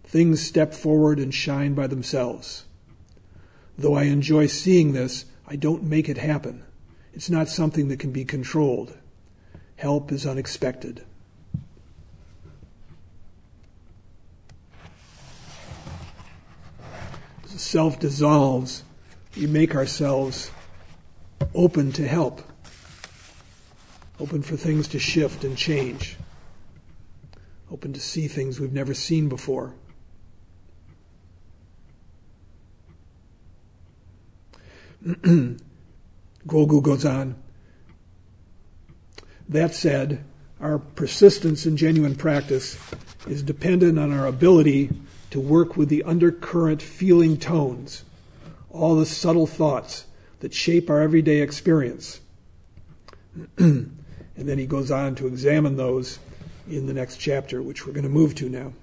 things 0.04 0.42
step 0.42 0.74
forward 0.74 1.20
and 1.20 1.34
shine 1.34 1.74
by 1.74 1.88
themselves. 1.88 2.66
Though 3.78 3.96
I 3.96 4.04
enjoy 4.04 4.48
seeing 4.48 4.94
this, 4.94 5.26
I 5.48 5.56
don't 5.56 5.84
make 5.84 6.10
it 6.10 6.18
happen. 6.18 6.64
It's 7.14 7.30
not 7.30 7.48
something 7.48 7.88
that 7.90 8.00
can 8.00 8.12
be 8.12 8.26
controlled. 8.26 8.98
Help 9.78 10.12
is 10.12 10.26
unexpected. 10.26 11.06
Self 17.46 18.00
dissolves, 18.00 18.84
we 19.36 19.46
make 19.46 19.76
ourselves 19.76 20.50
open 21.54 21.92
to 21.92 22.08
help, 22.08 22.42
open 24.18 24.42
for 24.42 24.56
things 24.56 24.88
to 24.90 25.00
shift 25.00 25.44
and 25.44 25.58
change 25.58 26.18
open 27.72 27.94
to 27.94 28.00
see 28.00 28.28
things 28.28 28.60
we've 28.60 28.74
never 28.74 28.94
seen 28.94 29.30
before. 29.30 29.76
Guo 35.06 35.58
Gu 36.48 36.82
goes 36.82 37.06
on. 37.06 37.36
That 39.48 39.74
said, 39.74 40.24
our 40.60 40.78
persistence 40.78 41.66
in 41.66 41.78
genuine 41.78 42.16
practice 42.16 42.78
is 43.28 43.42
dependent 43.44 43.98
on 43.98 44.12
our 44.12 44.28
ability 44.28 44.90
to 45.32 45.40
work 45.40 45.78
with 45.78 45.90
the 45.90 46.04
undercurrent 46.04 46.82
feeling 46.82 47.38
tones, 47.38 48.04
all 48.70 48.96
the 48.96 49.06
subtle 49.06 49.48
thoughts 49.48 50.06
that 50.40 50.54
shape 50.54 50.90
our 50.90 51.02
everyday 51.02 51.42
experience. 51.42 52.20
and 53.58 54.00
then 54.36 54.58
he 54.58 54.66
goes 54.66 54.92
on 54.92 55.16
to 55.16 55.28
examine 55.28 55.78
those 55.78 56.20
in 56.70 56.86
the 56.86 56.94
next 56.94 57.18
chapter, 57.18 57.62
which 57.62 57.86
we're 57.86 57.94
going 57.94 58.04
to 58.04 58.10
move 58.10 58.36
to 58.36 58.50
now. 58.50 58.74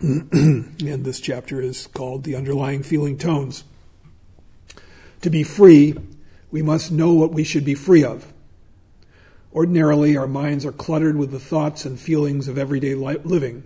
and 0.00 1.04
this 1.04 1.20
chapter 1.20 1.60
is 1.62 1.86
called 1.86 2.24
The 2.24 2.36
Underlying 2.36 2.82
Feeling 2.82 3.16
Tones. 3.16 3.64
To 5.22 5.30
be 5.30 5.42
free, 5.42 5.94
we 6.50 6.60
must 6.60 6.92
know 6.92 7.14
what 7.14 7.32
we 7.32 7.44
should 7.44 7.64
be 7.64 7.74
free 7.74 8.04
of. 8.04 8.30
Ordinarily, 9.54 10.16
our 10.16 10.26
minds 10.26 10.66
are 10.66 10.72
cluttered 10.72 11.16
with 11.16 11.30
the 11.30 11.40
thoughts 11.40 11.86
and 11.86 11.98
feelings 11.98 12.48
of 12.48 12.58
everyday 12.58 12.94
living. 12.94 13.62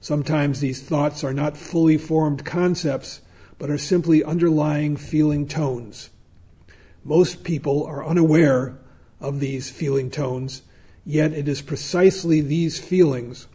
Sometimes 0.00 0.60
these 0.60 0.80
thoughts 0.80 1.22
are 1.22 1.34
not 1.34 1.58
fully 1.58 1.98
formed 1.98 2.44
concepts, 2.46 3.20
but 3.60 3.70
are 3.70 3.78
simply 3.78 4.24
underlying 4.24 4.96
feeling 4.96 5.46
tones. 5.46 6.08
Most 7.04 7.44
people 7.44 7.84
are 7.84 8.04
unaware 8.04 8.78
of 9.20 9.38
these 9.38 9.70
feeling 9.70 10.10
tones, 10.10 10.62
yet 11.04 11.34
it 11.34 11.46
is 11.46 11.60
precisely 11.60 12.40
these 12.40 12.80
feelings 12.80 13.46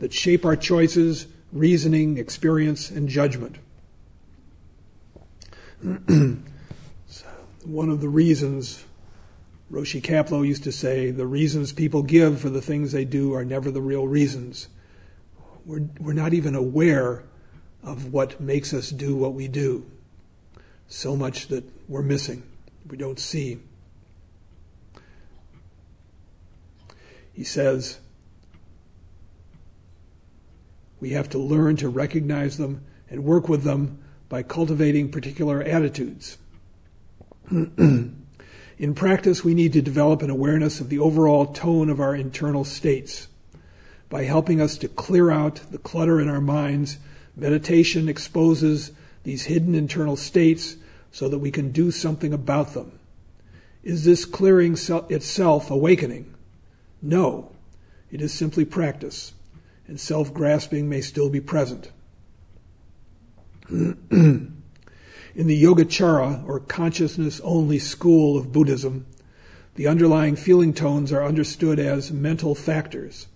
that 0.00 0.12
shape 0.12 0.44
our 0.44 0.56
choices, 0.56 1.28
reasoning, 1.52 2.18
experience, 2.18 2.90
and 2.90 3.08
judgment. 3.08 3.58
one 7.64 7.88
of 7.88 8.00
the 8.00 8.08
reasons 8.08 8.84
Roshi 9.70 10.02
Kapleau 10.02 10.46
used 10.46 10.64
to 10.64 10.72
say, 10.72 11.12
the 11.12 11.26
reasons 11.26 11.72
people 11.72 12.02
give 12.02 12.40
for 12.40 12.50
the 12.50 12.60
things 12.60 12.90
they 12.90 13.04
do 13.04 13.32
are 13.34 13.44
never 13.44 13.70
the 13.70 13.80
real 13.80 14.08
reasons. 14.08 14.68
We're, 15.64 15.88
we're 16.00 16.12
not 16.12 16.34
even 16.34 16.56
aware 16.56 17.24
of 17.84 18.12
what 18.12 18.40
makes 18.40 18.72
us 18.72 18.90
do 18.90 19.14
what 19.16 19.34
we 19.34 19.48
do. 19.48 19.86
So 20.88 21.16
much 21.16 21.48
that 21.48 21.64
we're 21.88 22.02
missing, 22.02 22.42
we 22.88 22.96
don't 22.96 23.18
see. 23.18 23.58
He 27.32 27.44
says, 27.44 27.98
we 31.00 31.10
have 31.10 31.28
to 31.30 31.38
learn 31.38 31.76
to 31.76 31.88
recognize 31.88 32.56
them 32.56 32.84
and 33.10 33.24
work 33.24 33.48
with 33.48 33.62
them 33.62 33.98
by 34.28 34.42
cultivating 34.42 35.10
particular 35.10 35.62
attitudes. 35.62 36.38
In 37.50 38.94
practice, 38.94 39.44
we 39.44 39.54
need 39.54 39.72
to 39.74 39.82
develop 39.82 40.22
an 40.22 40.30
awareness 40.30 40.80
of 40.80 40.88
the 40.88 40.98
overall 40.98 41.46
tone 41.46 41.90
of 41.90 42.00
our 42.00 42.14
internal 42.14 42.64
states. 42.64 43.28
By 44.08 44.24
helping 44.24 44.60
us 44.60 44.78
to 44.78 44.88
clear 44.88 45.30
out 45.30 45.60
the 45.70 45.78
clutter 45.78 46.20
in 46.20 46.28
our 46.28 46.40
minds, 46.40 46.98
meditation 47.36 48.08
exposes 48.08 48.92
these 49.24 49.44
hidden 49.44 49.74
internal 49.74 50.16
states 50.16 50.76
so 51.10 51.28
that 51.28 51.38
we 51.38 51.50
can 51.50 51.70
do 51.70 51.90
something 51.90 52.32
about 52.32 52.74
them. 52.74 52.98
Is 53.82 54.04
this 54.04 54.24
clearing 54.24 54.76
itself 55.10 55.70
awakening? 55.70 56.34
No. 57.02 57.50
It 58.10 58.20
is 58.20 58.32
simply 58.32 58.64
practice, 58.64 59.32
and 59.86 59.98
self 60.00 60.32
grasping 60.32 60.88
may 60.88 61.00
still 61.00 61.28
be 61.28 61.40
present. 61.40 61.90
In 63.70 64.52
the 65.34 65.60
Yogacara, 65.60 66.46
or 66.46 66.60
consciousness 66.60 67.40
only 67.42 67.80
school 67.80 68.38
of 68.38 68.52
Buddhism, 68.52 69.06
the 69.74 69.88
underlying 69.88 70.36
feeling 70.36 70.72
tones 70.72 71.12
are 71.12 71.24
understood 71.24 71.80
as 71.80 72.12
mental 72.12 72.54
factors. 72.54 73.26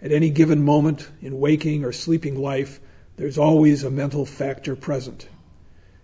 At 0.00 0.10
any 0.10 0.30
given 0.30 0.64
moment 0.64 1.10
in 1.20 1.38
waking 1.38 1.84
or 1.84 1.92
sleeping 1.92 2.40
life, 2.40 2.80
there's 3.22 3.38
always 3.38 3.84
a 3.84 3.90
mental 3.90 4.26
factor 4.26 4.74
present. 4.74 5.28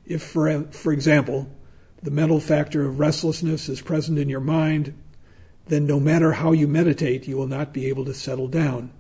If, 0.07 0.23
for, 0.23 0.63
for 0.71 0.93
example, 0.93 1.51
the 2.01 2.13
mental 2.13 2.39
factor 2.39 2.87
of 2.87 3.01
restlessness 3.01 3.69
is 3.69 3.83
present 3.83 4.21
in 4.21 4.29
your 4.29 4.39
mind, 4.39 4.95
then 5.67 5.85
no 5.85 5.99
matter 5.99 6.35
how 6.35 6.53
you 6.53 6.69
meditate, 6.69 7.27
you 7.27 7.37
will 7.37 7.49
not 7.49 7.73
be 7.73 7.87
able 7.87 8.05
to 8.05 8.15
settle 8.15 8.47
down. 8.47 8.93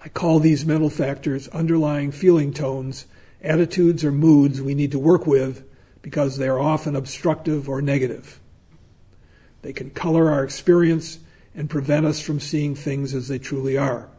I 0.00 0.08
call 0.08 0.38
these 0.38 0.64
mental 0.64 0.88
factors 0.88 1.48
underlying 1.48 2.12
feeling 2.12 2.52
tones, 2.52 3.06
attitudes, 3.42 4.04
or 4.04 4.12
moods 4.12 4.62
we 4.62 4.76
need 4.76 4.92
to 4.92 5.00
work 5.00 5.26
with 5.26 5.68
because 6.00 6.36
they 6.36 6.46
are 6.46 6.60
often 6.60 6.94
obstructive 6.94 7.68
or 7.68 7.82
negative. 7.82 8.38
They 9.62 9.72
can 9.72 9.90
color 9.90 10.30
our 10.30 10.44
experience 10.44 11.18
and 11.56 11.68
prevent 11.68 12.06
us 12.06 12.20
from 12.20 12.38
seeing 12.38 12.76
things 12.76 13.14
as 13.14 13.26
they 13.26 13.40
truly 13.40 13.76
are. 13.76 14.11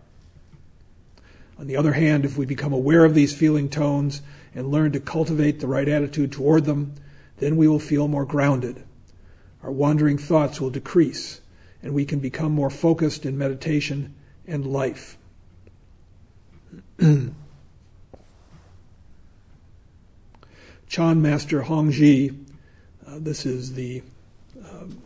On 1.60 1.68
the 1.68 1.78
other 1.78 1.94
hand, 1.94 2.26
if 2.26 2.38
we 2.38 2.46
become 2.46 2.74
aware 2.74 3.06
of 3.06 3.14
these 3.14 3.36
feeling 3.36 3.70
tones 3.70 4.22
and 4.56 4.72
learn 4.72 4.92
to 4.92 5.00
cultivate 5.00 5.60
the 5.60 5.68
right 5.68 5.88
attitude 5.88 6.32
toward 6.32 6.66
them, 6.66 6.96
then 7.38 7.58
we 7.58 7.68
will 7.68 7.80
feel 7.80 8.08
more 8.08 8.26
grounded 8.26 8.84
our 9.64 9.72
wandering 9.72 10.18
thoughts 10.18 10.60
will 10.60 10.70
decrease, 10.70 11.40
and 11.82 11.94
we 11.94 12.04
can 12.06 12.20
become 12.20 12.52
more 12.52 12.70
focused 12.70 13.26
in 13.26 13.38
meditation 13.38 14.14
and 14.46 14.68
life. 14.68 15.18
Chan 17.00 17.32
Master 21.22 21.62
Hongzhi, 21.64 22.46
uh, 23.08 23.20
this 23.20 23.46
is 23.46 23.74
the 23.74 24.04
um, 24.70 25.02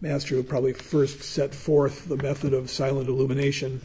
master 0.00 0.34
who 0.36 0.42
probably 0.42 0.74
first 0.74 1.22
set 1.22 1.54
forth 1.54 2.08
the 2.08 2.18
method 2.18 2.52
of 2.52 2.68
silent 2.70 3.08
illumination. 3.08 3.80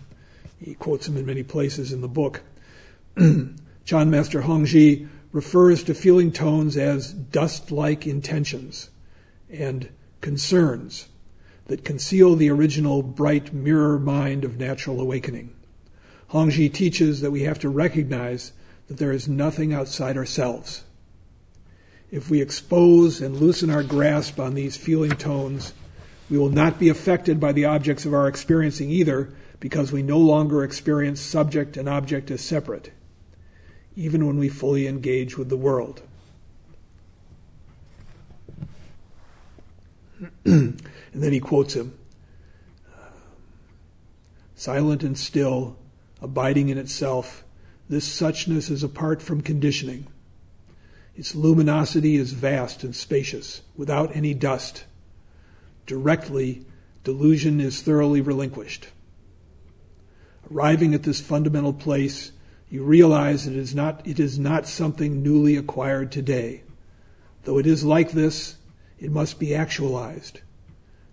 He 0.59 0.73
quotes 0.73 1.07
him 1.07 1.17
in 1.17 1.25
many 1.25 1.43
places 1.43 1.91
in 1.91 2.01
the 2.01 2.07
book. 2.07 2.41
Chan 3.17 4.09
Master 4.09 4.41
Hongzhi 4.41 5.07
refers 5.31 5.83
to 5.83 5.93
feeling 5.93 6.31
tones 6.31 6.75
as 6.75 7.13
dust 7.13 7.71
like 7.71 8.05
intentions 8.05 8.89
and 9.49 9.89
concerns 10.21 11.07
that 11.67 11.85
conceal 11.85 12.35
the 12.35 12.49
original 12.49 13.01
bright 13.01 13.53
mirror 13.53 13.99
mind 13.99 14.43
of 14.43 14.57
natural 14.57 14.99
awakening. 14.99 15.55
Hongzhi 16.31 16.71
teaches 16.73 17.21
that 17.21 17.31
we 17.31 17.43
have 17.43 17.59
to 17.59 17.69
recognize 17.69 18.51
that 18.87 18.97
there 18.97 19.11
is 19.11 19.27
nothing 19.27 19.73
outside 19.73 20.17
ourselves. 20.17 20.83
If 22.11 22.29
we 22.29 22.41
expose 22.41 23.21
and 23.21 23.37
loosen 23.37 23.69
our 23.69 23.83
grasp 23.83 24.39
on 24.39 24.55
these 24.55 24.75
feeling 24.75 25.11
tones, 25.11 25.73
we 26.29 26.37
will 26.37 26.49
not 26.49 26.79
be 26.79 26.89
affected 26.89 27.39
by 27.39 27.51
the 27.51 27.65
objects 27.65 28.05
of 28.05 28.13
our 28.13 28.27
experiencing 28.27 28.89
either 28.89 29.31
because 29.59 29.91
we 29.91 30.01
no 30.01 30.17
longer 30.17 30.63
experience 30.63 31.19
subject 31.19 31.75
and 31.75 31.89
object 31.89 32.31
as 32.31 32.41
separate, 32.41 32.91
even 33.95 34.25
when 34.25 34.37
we 34.37 34.49
fully 34.49 34.87
engage 34.87 35.37
with 35.37 35.49
the 35.49 35.57
world. 35.57 36.01
and 40.45 40.81
then 41.13 41.31
he 41.31 41.39
quotes 41.39 41.75
him 41.75 41.97
Silent 44.55 45.03
and 45.03 45.17
still, 45.17 45.77
abiding 46.21 46.67
in 46.67 46.77
itself, 46.77 47.45
this 47.87 48.07
suchness 48.07 48.69
is 48.69 48.83
apart 48.83 49.21
from 49.21 49.41
conditioning. 49.41 50.07
Its 51.15 51.33
luminosity 51.33 52.15
is 52.15 52.33
vast 52.33 52.83
and 52.83 52.95
spacious, 52.95 53.61
without 53.75 54.13
any 54.15 54.33
dust. 54.33 54.83
Directly, 55.85 56.65
delusion 57.03 57.59
is 57.59 57.81
thoroughly 57.81 58.21
relinquished. 58.21 58.89
Arriving 60.51 60.93
at 60.93 61.03
this 61.03 61.21
fundamental 61.21 61.73
place, 61.73 62.31
you 62.69 62.83
realize 62.83 63.45
it 63.45 63.55
is 63.55 63.75
not, 63.75 64.05
it 64.05 64.19
is 64.19 64.39
not 64.39 64.67
something 64.67 65.21
newly 65.21 65.55
acquired 65.55 66.11
today. 66.11 66.63
Though 67.43 67.57
it 67.57 67.67
is 67.67 67.83
like 67.83 68.11
this, 68.11 68.55
it 68.99 69.11
must 69.11 69.39
be 69.39 69.55
actualized. 69.55 70.41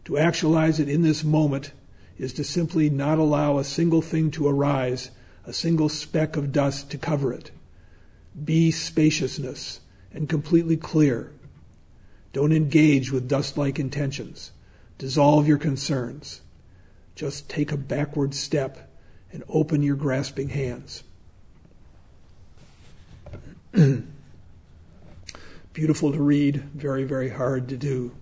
To 0.06 0.18
actualize 0.18 0.80
it 0.80 0.88
in 0.88 1.02
this 1.02 1.24
moment 1.24 1.72
is 2.18 2.32
to 2.34 2.44
simply 2.44 2.88
not 2.88 3.18
allow 3.18 3.58
a 3.58 3.64
single 3.64 4.02
thing 4.02 4.30
to 4.32 4.48
arise, 4.48 5.10
a 5.44 5.52
single 5.52 5.88
speck 5.88 6.36
of 6.36 6.52
dust 6.52 6.90
to 6.90 6.98
cover 6.98 7.32
it. 7.32 7.50
Be 8.42 8.70
spaciousness 8.70 9.80
and 10.12 10.28
completely 10.28 10.76
clear. 10.76 11.32
Don't 12.32 12.52
engage 12.52 13.12
with 13.12 13.28
dust 13.28 13.56
like 13.56 13.78
intentions. 13.78 14.52
Dissolve 14.98 15.46
your 15.46 15.58
concerns. 15.58 16.40
Just 17.14 17.48
take 17.48 17.72
a 17.72 17.76
backward 17.76 18.34
step 18.34 18.85
and 19.36 19.44
open 19.50 19.82
your 19.82 19.96
grasping 19.96 20.48
hands. 20.48 21.04
Beautiful 25.74 26.10
to 26.10 26.22
read, 26.22 26.62
very, 26.74 27.04
very 27.04 27.28
hard 27.28 27.68
to 27.68 27.76
do. 27.76 28.16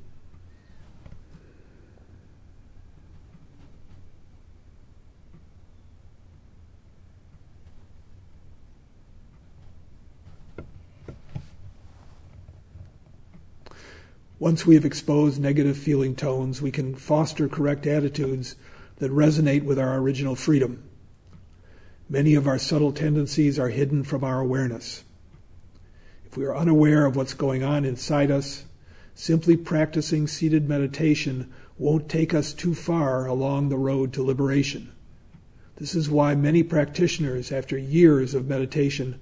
Once 14.41 14.67
we 14.67 14.75
have 14.75 14.85
exposed 14.85 15.41
negative 15.41 15.79
feeling 15.79 16.17
tones, 16.17 16.61
we 16.61 16.73
can 16.73 16.93
foster 16.93 17.49
correct 17.49 17.87
attitudes 17.87 18.57
that 18.97 19.13
resonate 19.13 19.63
with 19.63 19.79
our 19.79 19.97
original 19.99 20.35
freedom. 20.35 20.83
Many 22.09 22.35
of 22.35 22.47
our 22.47 22.59
subtle 22.59 22.93
tendencies 22.93 23.59
are 23.59 23.71
hidden 23.71 24.05
from 24.05 24.25
our 24.25 24.41
awareness. 24.41 25.05
If 26.27 26.37
we 26.37 26.45
are 26.45 26.57
unaware 26.57 27.07
of 27.07 27.17
what's 27.17 27.35
going 27.35 27.63
on 27.63 27.85
inside 27.85 28.31
us, 28.31 28.65
simply 29.15 29.57
practicing 29.57 30.27
seated 30.27 30.69
meditation 30.69 31.53
won't 31.79 32.09
take 32.09 32.35
us 32.35 32.53
too 32.53 32.75
far 32.75 33.27
along 33.27 33.69
the 33.69 33.79
road 33.79 34.13
to 34.13 34.23
liberation. 34.23 34.93
This 35.77 35.95
is 35.95 36.11
why 36.11 36.35
many 36.35 36.63
practitioners, 36.63 37.51
after 37.51 37.77
years 37.79 38.35
of 38.35 38.49
meditation, 38.49 39.19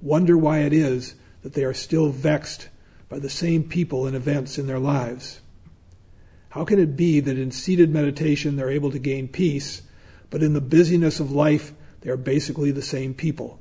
wonder 0.00 0.36
why 0.36 0.60
it 0.60 0.72
is 0.72 1.14
that 1.42 1.54
they 1.54 1.64
are 1.64 1.74
still 1.74 2.10
vexed 2.10 2.68
by 3.08 3.18
the 3.18 3.30
same 3.30 3.64
people 3.64 4.06
and 4.06 4.14
events 4.14 4.58
in 4.58 4.66
their 4.66 4.78
lives. 4.78 5.40
How 6.50 6.64
can 6.64 6.78
it 6.78 6.96
be 6.96 7.20
that 7.20 7.38
in 7.38 7.50
seated 7.50 7.90
meditation 7.90 8.56
they're 8.56 8.70
able 8.70 8.90
to 8.90 8.98
gain 8.98 9.28
peace, 9.28 9.82
but 10.30 10.42
in 10.42 10.52
the 10.52 10.60
busyness 10.60 11.18
of 11.18 11.32
life 11.32 11.72
they 12.06 12.12
are 12.12 12.16
basically 12.16 12.70
the 12.70 12.80
same 12.80 13.12
people? 13.12 13.58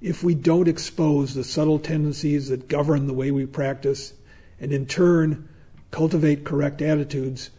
if 0.00 0.22
we 0.22 0.34
don't 0.34 0.68
expose 0.68 1.34
the 1.34 1.44
subtle 1.44 1.78
tendencies 1.78 2.48
that 2.48 2.68
govern 2.68 3.06
the 3.06 3.14
way 3.14 3.30
we 3.30 3.46
practice 3.46 4.14
and 4.60 4.72
in 4.72 4.86
turn 4.86 5.48
cultivate 5.90 6.44
correct 6.44 6.82
attitudes, 6.82 7.50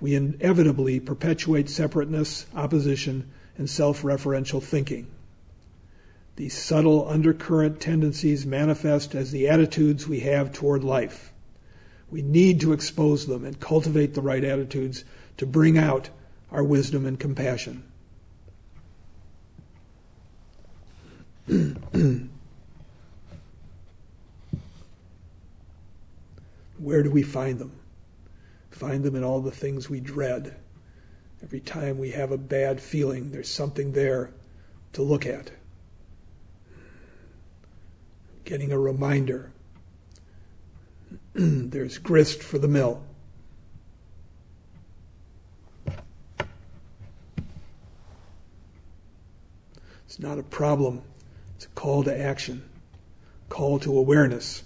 we 0.00 0.14
inevitably 0.14 1.00
perpetuate 1.00 1.70
separateness, 1.70 2.46
opposition, 2.54 3.30
and 3.56 3.70
self 3.70 4.02
referential 4.02 4.62
thinking. 4.62 5.06
These 6.34 6.58
subtle 6.58 7.08
undercurrent 7.08 7.80
tendencies 7.80 8.44
manifest 8.44 9.14
as 9.14 9.30
the 9.30 9.48
attitudes 9.48 10.06
we 10.06 10.20
have 10.20 10.52
toward 10.52 10.84
life. 10.84 11.32
We 12.10 12.20
need 12.20 12.60
to 12.60 12.74
expose 12.74 13.26
them 13.26 13.44
and 13.44 13.58
cultivate 13.58 14.12
the 14.12 14.20
right 14.20 14.44
attitudes 14.44 15.04
to 15.38 15.46
bring 15.46 15.78
out 15.78 16.10
our 16.52 16.62
wisdom 16.62 17.06
and 17.06 17.18
compassion. 17.18 17.84
Where 26.78 27.02
do 27.02 27.10
we 27.10 27.22
find 27.22 27.58
them? 27.58 27.72
Find 28.70 29.04
them 29.04 29.16
in 29.16 29.24
all 29.24 29.40
the 29.40 29.50
things 29.50 29.88
we 29.88 30.00
dread. 30.00 30.56
Every 31.42 31.60
time 31.60 31.98
we 31.98 32.10
have 32.10 32.32
a 32.32 32.38
bad 32.38 32.80
feeling, 32.80 33.30
there's 33.30 33.50
something 33.50 33.92
there 33.92 34.32
to 34.92 35.02
look 35.02 35.26
at. 35.26 35.50
getting 38.46 38.72
a 38.72 38.78
reminder. 38.78 39.52
There's 41.34 41.98
grist 41.98 42.42
for 42.42 42.58
the 42.58 42.68
mill. 42.68 43.02
It's 50.06 50.18
not 50.18 50.38
a 50.38 50.42
problem, 50.42 51.02
call 51.86 52.02
to 52.02 52.20
action, 52.20 52.68
call 53.48 53.78
to 53.78 53.96
awareness. 53.96 54.64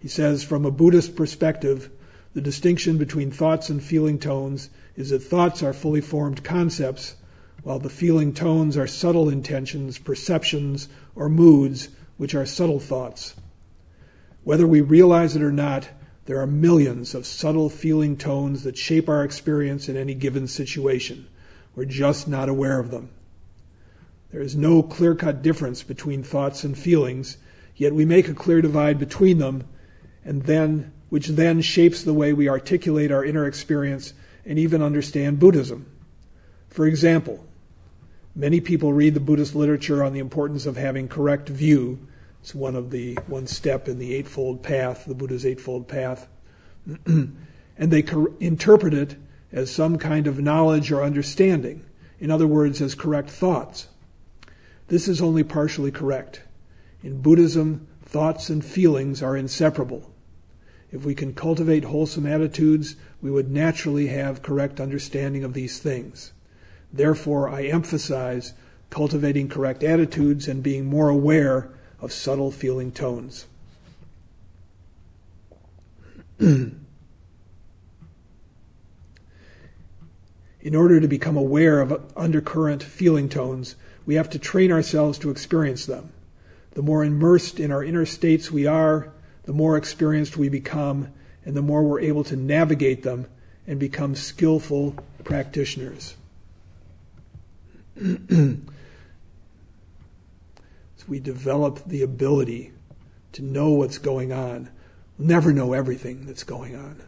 He 0.00 0.08
says, 0.08 0.42
from 0.42 0.64
a 0.64 0.70
Buddhist 0.70 1.14
perspective, 1.14 1.90
the 2.32 2.40
distinction 2.40 2.96
between 2.96 3.30
thoughts 3.30 3.68
and 3.68 3.82
feeling 3.82 4.18
tones 4.18 4.70
is 4.96 5.10
that 5.10 5.18
thoughts 5.18 5.62
are 5.62 5.74
fully 5.74 6.00
formed 6.00 6.42
concepts, 6.42 7.16
while 7.62 7.78
the 7.78 7.90
feeling 7.90 8.32
tones 8.32 8.78
are 8.78 8.86
subtle 8.86 9.28
intentions, 9.28 9.98
perceptions, 9.98 10.88
or 11.14 11.28
moods, 11.28 11.90
which 12.16 12.34
are 12.34 12.46
subtle 12.46 12.80
thoughts. 12.80 13.34
Whether 14.42 14.66
we 14.66 14.80
realize 14.80 15.36
it 15.36 15.42
or 15.42 15.52
not, 15.52 15.90
there 16.24 16.40
are 16.40 16.46
millions 16.46 17.14
of 17.14 17.26
subtle 17.26 17.68
feeling 17.68 18.16
tones 18.16 18.62
that 18.62 18.78
shape 18.78 19.06
our 19.06 19.22
experience 19.22 19.86
in 19.86 19.98
any 19.98 20.14
given 20.14 20.46
situation. 20.46 21.26
We're 21.74 21.84
just 21.84 22.28
not 22.28 22.48
aware 22.48 22.78
of 22.78 22.90
them. 22.90 23.10
There 24.30 24.40
is 24.40 24.56
no 24.56 24.82
clear 24.82 25.14
cut 25.14 25.42
difference 25.42 25.82
between 25.82 26.22
thoughts 26.22 26.64
and 26.64 26.76
feelings, 26.76 27.36
yet 27.76 27.94
we 27.94 28.04
make 28.04 28.28
a 28.28 28.34
clear 28.34 28.62
divide 28.62 28.98
between 28.98 29.38
them, 29.38 29.64
and 30.24 30.44
then 30.44 30.92
which 31.10 31.28
then 31.28 31.60
shapes 31.60 32.02
the 32.02 32.14
way 32.14 32.32
we 32.32 32.48
articulate 32.48 33.12
our 33.12 33.24
inner 33.24 33.46
experience 33.46 34.14
and 34.46 34.58
even 34.58 34.82
understand 34.82 35.38
Buddhism. 35.38 35.86
For 36.70 36.86
example, 36.86 37.44
many 38.34 38.60
people 38.60 38.94
read 38.94 39.12
the 39.12 39.20
Buddhist 39.20 39.54
literature 39.54 40.02
on 40.02 40.14
the 40.14 40.20
importance 40.20 40.64
of 40.64 40.78
having 40.78 41.08
correct 41.08 41.50
view. 41.50 42.06
It's 42.40 42.54
one 42.54 42.74
of 42.74 42.90
the 42.90 43.18
one 43.26 43.46
step 43.46 43.88
in 43.88 43.98
the 43.98 44.14
eightfold 44.14 44.62
path, 44.62 45.04
the 45.04 45.14
Buddha's 45.14 45.44
eightfold 45.44 45.86
path. 45.86 46.28
and 47.06 47.36
they 47.76 48.02
cor- 48.02 48.32
interpret 48.40 48.94
it 48.94 49.16
as 49.52 49.70
some 49.70 49.98
kind 49.98 50.26
of 50.26 50.40
knowledge 50.40 50.90
or 50.90 51.02
understanding. 51.02 51.84
In 52.18 52.30
other 52.30 52.46
words, 52.46 52.80
as 52.80 52.94
correct 52.94 53.30
thoughts. 53.30 53.88
This 54.88 55.08
is 55.08 55.20
only 55.20 55.42
partially 55.44 55.90
correct. 55.90 56.42
In 57.02 57.20
Buddhism, 57.20 57.86
thoughts 58.04 58.48
and 58.48 58.64
feelings 58.64 59.22
are 59.22 59.36
inseparable. 59.36 60.10
If 60.90 61.04
we 61.04 61.14
can 61.14 61.34
cultivate 61.34 61.84
wholesome 61.84 62.26
attitudes, 62.26 62.96
we 63.20 63.30
would 63.30 63.50
naturally 63.50 64.08
have 64.08 64.42
correct 64.42 64.80
understanding 64.80 65.42
of 65.44 65.54
these 65.54 65.78
things. 65.78 66.32
Therefore, 66.92 67.48
I 67.48 67.64
emphasize 67.64 68.52
cultivating 68.90 69.48
correct 69.48 69.82
attitudes 69.82 70.46
and 70.46 70.62
being 70.62 70.84
more 70.84 71.08
aware 71.08 71.70
of 72.00 72.12
subtle 72.12 72.50
feeling 72.50 72.92
tones. 72.92 73.46
In 80.62 80.76
order 80.76 81.00
to 81.00 81.08
become 81.08 81.36
aware 81.36 81.80
of 81.80 82.00
undercurrent 82.16 82.84
feeling 82.84 83.28
tones, 83.28 83.74
we 84.06 84.14
have 84.14 84.30
to 84.30 84.38
train 84.38 84.70
ourselves 84.70 85.18
to 85.18 85.30
experience 85.30 85.86
them. 85.86 86.12
The 86.74 86.82
more 86.82 87.04
immersed 87.04 87.58
in 87.58 87.72
our 87.72 87.82
inner 87.82 88.06
states 88.06 88.52
we 88.52 88.64
are, 88.64 89.12
the 89.42 89.52
more 89.52 89.76
experienced 89.76 90.36
we 90.36 90.48
become, 90.48 91.08
and 91.44 91.56
the 91.56 91.62
more 91.62 91.82
we're 91.82 92.00
able 92.00 92.22
to 92.24 92.36
navigate 92.36 93.02
them 93.02 93.26
and 93.66 93.80
become 93.80 94.14
skillful 94.14 94.94
practitioners. 95.24 96.14
As 98.00 98.58
we 101.08 101.18
develop 101.18 101.84
the 101.84 102.02
ability 102.02 102.72
to 103.32 103.42
know 103.42 103.70
what's 103.70 103.98
going 103.98 104.32
on, 104.32 104.70
we'll 105.18 105.26
never 105.26 105.52
know 105.52 105.72
everything 105.72 106.24
that's 106.26 106.44
going 106.44 106.76
on. 106.76 107.02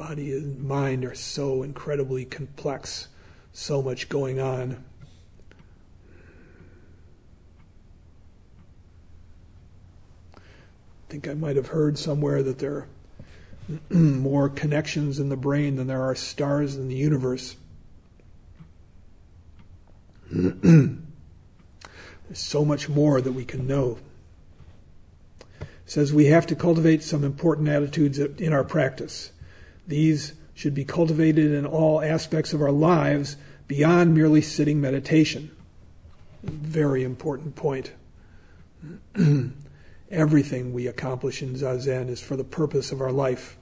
Body 0.00 0.32
and 0.32 0.64
mind 0.64 1.04
are 1.04 1.14
so 1.14 1.62
incredibly 1.62 2.24
complex, 2.24 3.08
so 3.52 3.82
much 3.82 4.08
going 4.08 4.40
on. 4.40 4.82
I 10.34 10.40
think 11.10 11.28
I 11.28 11.34
might 11.34 11.56
have 11.56 11.66
heard 11.66 11.98
somewhere 11.98 12.42
that 12.42 12.60
there 12.60 12.76
are 12.76 12.88
more 13.94 14.48
connections 14.48 15.18
in 15.18 15.28
the 15.28 15.36
brain 15.36 15.76
than 15.76 15.86
there 15.86 16.00
are 16.00 16.14
stars 16.14 16.76
in 16.76 16.88
the 16.88 16.96
universe. 16.96 17.56
There's 20.32 20.96
so 22.32 22.64
much 22.64 22.88
more 22.88 23.20
that 23.20 23.32
we 23.32 23.44
can 23.44 23.66
know. 23.66 23.98
It 25.60 25.66
says 25.84 26.10
we 26.10 26.24
have 26.26 26.46
to 26.46 26.56
cultivate 26.56 27.02
some 27.02 27.22
important 27.22 27.68
attitudes 27.68 28.18
in 28.18 28.54
our 28.54 28.64
practice. 28.64 29.32
These 29.90 30.34
should 30.54 30.72
be 30.72 30.84
cultivated 30.84 31.50
in 31.50 31.66
all 31.66 32.00
aspects 32.00 32.52
of 32.52 32.62
our 32.62 32.70
lives 32.70 33.36
beyond 33.66 34.14
merely 34.14 34.40
sitting 34.40 34.80
meditation. 34.80 35.50
Very 36.44 37.02
important 37.02 37.56
point. 37.56 37.92
Everything 40.10 40.72
we 40.72 40.86
accomplish 40.86 41.42
in 41.42 41.54
Zazen 41.54 42.08
is 42.08 42.20
for 42.20 42.36
the 42.36 42.44
purpose 42.44 42.92
of 42.92 43.00
our 43.00 43.10
life. 43.10 43.58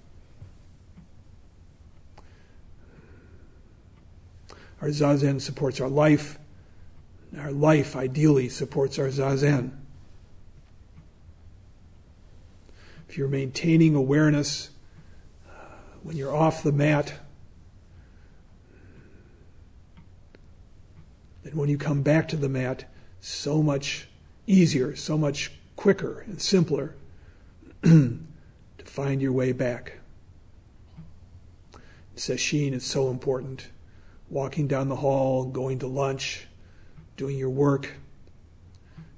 Our 4.83 4.89
Zazen 4.89 5.41
supports 5.41 5.81
our 5.81 5.89
life. 5.89 6.39
Our 7.39 7.53
life 7.53 7.97
ideally 7.97 8.51
supports 8.51 8.99
our 8.99 9.09
Zazen. 9.09 9.71
If 13.09 13.17
you're 13.17 13.29
maintaining 13.29 13.95
awareness 13.95 14.69
when 16.09 16.17
you're 16.17 16.35
off 16.35 16.63
the 16.63 16.73
mat, 16.73 17.13
then 21.43 21.55
when 21.55 21.69
you 21.69 21.77
come 21.77 22.01
back 22.01 22.27
to 22.29 22.37
the 22.37 22.49
mat, 22.49 22.91
so 23.21 23.63
much 23.63 24.09
easier, 24.47 24.97
so 24.97 25.19
much 25.19 25.53
quicker 25.77 26.21
and 26.21 26.41
simpler 26.41 26.95
to 27.83 28.19
find 28.87 29.21
your 29.21 29.33
way 29.33 29.53
back. 29.53 29.99
Sesshin 32.17 32.73
is 32.73 32.87
so 32.87 33.11
important. 33.11 33.69
Walking 34.31 34.67
down 34.67 34.89
the 34.89 34.97
hall, 34.97 35.45
going 35.45 35.79
to 35.81 35.87
lunch, 35.87 36.47
doing 37.19 37.37
your 37.37 37.51
work. 37.51 37.97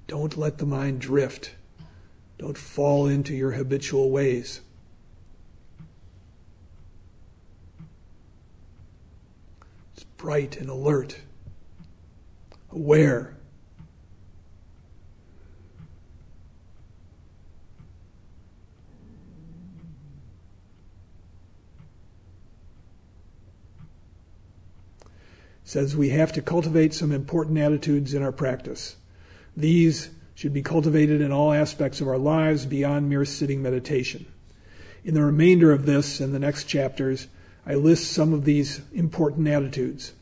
Don't 0.08 0.36
let 0.36 0.58
the 0.58 0.66
mind 0.66 1.00
drift. 1.00 1.54
Don't 2.36 2.58
fall 2.58 3.06
into 3.06 3.32
your 3.32 3.52
habitual 3.52 4.10
ways. 4.10 4.60
Bright 10.20 10.58
and 10.58 10.68
alert, 10.68 11.16
aware 12.70 13.34
says 25.64 25.96
we 25.96 26.10
have 26.10 26.32
to 26.32 26.42
cultivate 26.42 26.92
some 26.92 27.12
important 27.12 27.56
attitudes 27.56 28.12
in 28.12 28.22
our 28.22 28.32
practice. 28.32 28.96
These 29.56 30.10
should 30.34 30.52
be 30.52 30.60
cultivated 30.62 31.22
in 31.22 31.32
all 31.32 31.52
aspects 31.52 32.02
of 32.02 32.08
our 32.08 32.18
lives 32.18 32.66
beyond 32.66 33.08
mere 33.08 33.24
sitting 33.24 33.62
meditation. 33.62 34.26
In 35.02 35.14
the 35.14 35.24
remainder 35.24 35.72
of 35.72 35.86
this 35.86 36.20
and 36.20 36.34
the 36.34 36.38
next 36.38 36.64
chapters, 36.64 37.28
I 37.70 37.74
list 37.74 38.12
some 38.12 38.32
of 38.32 38.44
these 38.44 38.80
important 38.92 39.46
attitudes. 39.46 40.12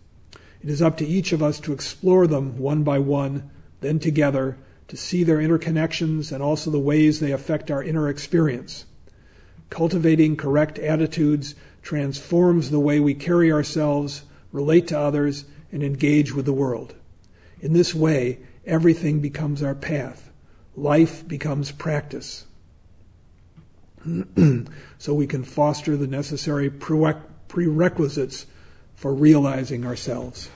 It 0.63 0.69
is 0.69 0.83
up 0.83 0.99
to 0.99 1.07
each 1.07 1.33
of 1.33 1.43
us 1.43 1.59
to 1.61 1.73
explore 1.73 2.27
them 2.27 2.59
one 2.59 2.83
by 2.83 2.99
one, 2.99 3.51
then 3.81 3.99
together, 3.99 4.59
to 4.89 4.99
see 4.99 5.25
their 5.25 5.39
interconnections 5.39 6.31
and 6.31 6.43
also 6.43 6.71
the 6.71 6.79
ways 6.79 7.21
they 7.21 7.33
affect 7.33 7.71
our 7.71 7.83
inner 7.83 8.09
experience. 8.09 8.85
Cultivating 9.71 10.37
correct 10.37 10.79
attitudes 10.79 11.55
transforms 11.81 12.71
the 12.71 12.81
way 12.81 13.01
we 13.01 13.15
carry 13.15 13.51
ourselves 13.51 14.25
relate 14.53 14.87
to 14.89 14.99
others, 14.99 15.47
and 15.73 15.83
engage 15.83 16.35
with 16.35 16.45
the 16.45 16.53
world. 16.53 16.95
In 17.61 17.73
this 17.73 17.95
way, 17.95 18.41
everything 18.67 19.21
becomes 19.21 19.63
our 19.63 19.75
path. 19.75 20.31
Life 20.77 21.27
becomes 21.27 21.73
practice. 21.73 22.47
so 24.99 25.15
we 25.15 25.27
can 25.27 25.45
foster 25.45 25.97
the 25.97 26.07
necessary 26.07 26.71
prerequisites 27.49 28.47
for 28.95 29.13
realizing 29.15 29.87
ourselves. 29.87 30.51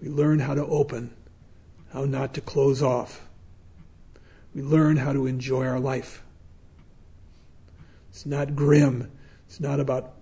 We 0.00 0.08
learn 0.08 0.40
how 0.40 0.54
to 0.54 0.64
open, 0.66 1.14
how 1.92 2.04
not 2.04 2.34
to 2.34 2.40
close 2.40 2.82
off. 2.82 3.26
We 4.54 4.62
learn 4.62 4.96
how 4.96 5.12
to 5.12 5.26
enjoy 5.26 5.66
our 5.66 5.78
life. 5.78 6.22
It's 8.08 8.26
not 8.26 8.56
grim. 8.56 9.10
It's 9.46 9.60
not 9.60 9.78
about 9.78 10.14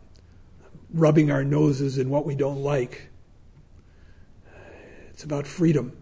rubbing 0.92 1.30
our 1.30 1.44
noses 1.44 1.98
in 1.98 2.10
what 2.10 2.26
we 2.26 2.34
don't 2.34 2.62
like. 2.62 3.08
It's 5.10 5.24
about 5.24 5.46
freedom. 5.46 5.96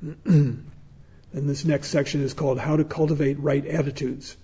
and 0.24 0.64
this 1.32 1.64
next 1.64 1.88
section 1.88 2.22
is 2.22 2.34
called 2.34 2.60
How 2.60 2.76
to 2.76 2.84
Cultivate 2.84 3.38
Right 3.40 3.66
Attitudes. 3.66 4.36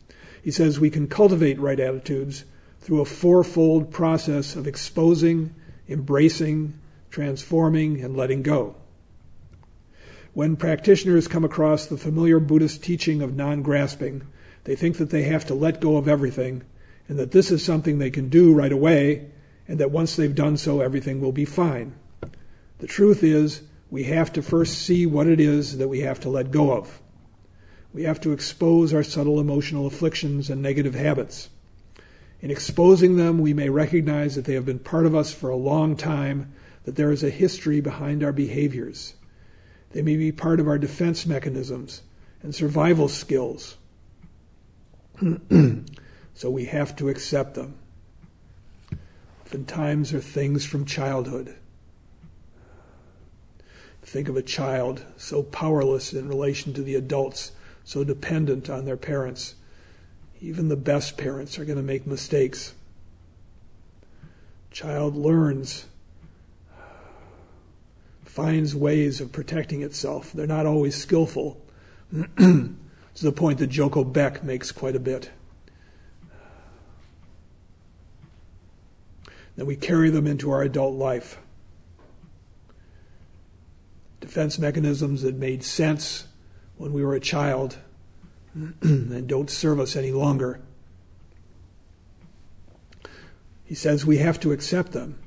He 0.42 0.50
says 0.50 0.78
we 0.78 0.90
can 0.90 1.08
cultivate 1.08 1.58
right 1.58 1.80
attitudes 1.80 2.44
through 2.80 3.00
a 3.00 3.06
fourfold 3.06 3.90
process 3.90 4.56
of 4.56 4.66
exposing, 4.66 5.54
embracing, 5.88 6.78
transforming, 7.10 8.02
and 8.02 8.16
letting 8.16 8.42
go. 8.42 8.76
When 10.34 10.56
practitioners 10.56 11.28
come 11.28 11.44
across 11.44 11.86
the 11.86 11.96
familiar 11.96 12.40
Buddhist 12.40 12.82
teaching 12.82 13.22
of 13.22 13.36
non 13.36 13.62
grasping, 13.62 14.26
they 14.64 14.74
think 14.74 14.98
that 14.98 15.10
they 15.10 15.22
have 15.22 15.46
to 15.46 15.54
let 15.54 15.80
go 15.80 15.96
of 15.96 16.08
everything 16.08 16.62
and 17.08 17.18
that 17.18 17.30
this 17.30 17.50
is 17.50 17.64
something 17.64 17.98
they 17.98 18.10
can 18.10 18.28
do 18.28 18.52
right 18.52 18.72
away 18.72 19.30
and 19.68 19.78
that 19.78 19.90
once 19.90 20.16
they've 20.16 20.34
done 20.34 20.56
so, 20.56 20.80
everything 20.80 21.20
will 21.20 21.32
be 21.32 21.44
fine. 21.44 21.94
The 22.78 22.86
truth 22.86 23.22
is, 23.22 23.62
we 23.90 24.04
have 24.04 24.32
to 24.32 24.42
first 24.42 24.82
see 24.82 25.06
what 25.06 25.26
it 25.26 25.40
is 25.40 25.78
that 25.78 25.88
we 25.88 26.00
have 26.00 26.20
to 26.20 26.28
let 26.28 26.50
go 26.50 26.72
of. 26.72 27.00
We 27.92 28.02
have 28.02 28.20
to 28.22 28.32
expose 28.32 28.92
our 28.92 29.04
subtle 29.04 29.38
emotional 29.38 29.86
afflictions 29.86 30.50
and 30.50 30.60
negative 30.60 30.94
habits. 30.94 31.50
In 32.40 32.50
exposing 32.50 33.16
them, 33.16 33.38
we 33.38 33.54
may 33.54 33.70
recognize 33.70 34.34
that 34.34 34.44
they 34.44 34.54
have 34.54 34.66
been 34.66 34.80
part 34.80 35.06
of 35.06 35.14
us 35.14 35.32
for 35.32 35.48
a 35.48 35.56
long 35.56 35.96
time, 35.96 36.52
that 36.84 36.96
there 36.96 37.12
is 37.12 37.22
a 37.22 37.30
history 37.30 37.80
behind 37.80 38.22
our 38.22 38.32
behaviors. 38.32 39.14
They 39.92 40.02
may 40.02 40.16
be 40.16 40.32
part 40.32 40.60
of 40.60 40.66
our 40.66 40.76
defense 40.76 41.24
mechanisms 41.24 42.02
and 42.42 42.54
survival 42.54 43.08
skills. 43.08 43.76
so 46.34 46.50
we 46.50 46.64
have 46.66 46.96
to 46.96 47.08
accept 47.08 47.54
them. 47.54 47.78
Oftentimes 49.42 50.12
are 50.12 50.20
things 50.20 50.64
from 50.64 50.84
childhood. 50.84 51.56
Think 54.14 54.29
of 54.29 54.37
a 54.37 54.42
child 54.42 55.05
so 55.16 55.42
powerless 55.42 56.12
in 56.12 56.29
relation 56.29 56.72
to 56.74 56.83
the 56.83 56.94
adults, 56.94 57.50
so 57.83 58.05
dependent 58.05 58.70
on 58.70 58.85
their 58.85 58.96
parents. 58.96 59.57
Even 60.40 60.68
the 60.68 60.77
best 60.77 61.16
parents 61.16 61.59
are 61.59 61.64
going 61.64 61.79
to 61.79 61.83
make 61.83 62.07
mistakes. 62.07 62.74
Child 64.70 65.16
learns 65.16 65.87
finds 68.24 68.77
ways 68.77 69.20
of 69.20 69.33
protecting 69.33 69.83
itself. 69.83 70.33
They're 70.33 70.46
not 70.46 70.64
always 70.64 70.94
skillful. 70.94 71.61
to 72.37 72.77
the 73.20 73.33
point 73.33 73.59
that 73.59 73.66
Joko 73.66 74.05
Beck 74.05 74.44
makes 74.44 74.70
quite 74.70 74.94
a 74.94 75.00
bit. 75.00 75.33
Then 79.57 79.66
we 79.66 79.74
carry 79.74 80.11
them 80.11 80.29
into 80.29 80.53
our 80.53 80.62
adult 80.62 80.94
life. 80.94 81.38
Defense 84.24 84.58
mechanisms 84.58 85.20
that 85.20 85.34
made 85.34 85.62
sense 85.62 86.24
when 86.78 86.94
we 86.94 87.04
were 87.04 87.14
a 87.14 87.20
child 87.20 87.76
and 88.54 89.28
don't 89.28 89.50
serve 89.50 89.78
us 89.78 89.96
any 89.96 90.12
longer. 90.12 90.62
He 93.66 93.74
says 93.74 94.06
we 94.06 94.16
have 94.16 94.40
to 94.40 94.52
accept 94.52 94.92
them. 94.92 95.18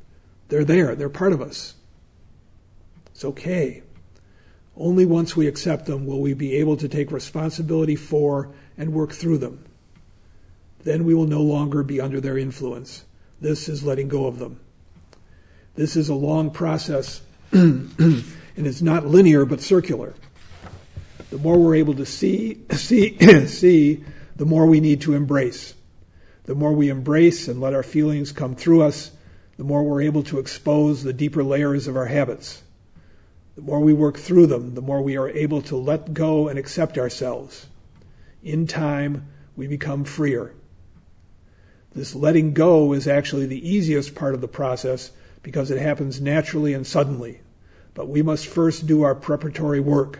They're 0.47 0.65
there, 0.65 0.95
they're 0.95 1.09
part 1.09 1.31
of 1.31 1.43
us. 1.43 1.75
It's 3.11 3.23
okay. 3.23 3.83
Only 4.75 5.05
once 5.05 5.35
we 5.35 5.45
accept 5.45 5.85
them 5.85 6.07
will 6.07 6.19
we 6.19 6.33
be 6.33 6.55
able 6.55 6.75
to 6.77 6.87
take 6.87 7.11
responsibility 7.11 7.95
for 7.95 8.51
and 8.79 8.93
work 8.93 9.11
through 9.11 9.37
them. 9.37 9.63
Then 10.85 11.05
we 11.05 11.13
will 11.13 11.27
no 11.27 11.43
longer 11.43 11.83
be 11.83 12.01
under 12.01 12.19
their 12.19 12.39
influence. 12.39 13.05
This 13.39 13.69
is 13.69 13.83
letting 13.83 14.07
go 14.07 14.25
of 14.25 14.39
them. 14.39 14.59
This 15.75 15.95
is 15.95 16.09
a 16.09 16.15
long 16.15 16.49
process, 16.49 17.21
and 18.57 18.67
it's 18.67 18.81
not 18.81 19.05
linear 19.05 19.45
but 19.45 19.61
circular. 19.61 20.13
The 21.29 21.37
more 21.37 21.57
we're 21.57 21.75
able 21.75 21.93
to 21.95 22.05
see, 22.05 22.61
see, 22.71 23.17
see, 23.47 24.03
the 24.35 24.45
more 24.45 24.65
we 24.65 24.79
need 24.79 25.01
to 25.01 25.13
embrace. 25.13 25.75
The 26.45 26.55
more 26.55 26.71
we 26.71 26.89
embrace 26.89 27.47
and 27.47 27.61
let 27.61 27.73
our 27.73 27.83
feelings 27.83 28.31
come 28.31 28.55
through 28.55 28.81
us, 28.81 29.11
the 29.57 29.63
more 29.63 29.83
we're 29.83 30.01
able 30.01 30.23
to 30.23 30.39
expose 30.39 31.03
the 31.03 31.13
deeper 31.13 31.43
layers 31.43 31.87
of 31.87 31.95
our 31.95 32.05
habits. 32.05 32.63
The 33.55 33.61
more 33.61 33.79
we 33.79 33.93
work 33.93 34.17
through 34.17 34.47
them, 34.47 34.75
the 34.75 34.81
more 34.81 35.01
we 35.01 35.17
are 35.17 35.29
able 35.29 35.61
to 35.63 35.75
let 35.75 36.13
go 36.13 36.47
and 36.47 36.59
accept 36.59 36.97
ourselves. 36.97 37.67
In 38.43 38.67
time, 38.67 39.27
we 39.55 39.67
become 39.67 40.03
freer. 40.03 40.53
This 41.93 42.13
letting 42.13 42.53
go 42.53 42.93
is 42.93 43.07
actually 43.07 43.47
the 43.47 43.67
easiest 43.67 44.13
part 44.13 44.35
of 44.35 44.41
the 44.41 44.47
process 44.47 45.11
because 45.41 45.71
it 45.71 45.81
happens 45.81 46.21
naturally 46.21 46.73
and 46.73 46.85
suddenly. 46.85 47.41
But 47.97 48.09
we 48.09 48.21
must 48.21 48.45
first 48.45 48.85
do 48.85 49.01
our 49.01 49.15
preparatory 49.15 49.79
work. 49.79 50.19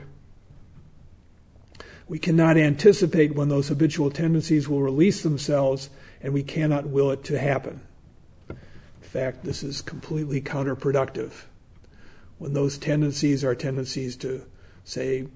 We 2.08 2.18
cannot 2.18 2.58
anticipate 2.58 3.36
when 3.36 3.50
those 3.50 3.68
habitual 3.68 4.10
tendencies 4.10 4.68
will 4.68 4.82
release 4.82 5.22
themselves, 5.22 5.92
and 6.20 6.34
we 6.34 6.42
cannot 6.42 6.88
will 6.88 7.12
it 7.12 7.24
to 7.26 7.38
happen. 7.38 7.82
In 8.50 8.58
fact, 9.00 9.44
this 9.44 9.62
is 9.62 9.84
completely 9.84 10.42
counterproductive 10.42 11.44
when 12.40 12.54
those 12.54 12.80
tendencies 12.80 13.44
are 13.44 13.54
tendencies 13.54 14.16
to, 14.18 14.48
say, 14.84 15.28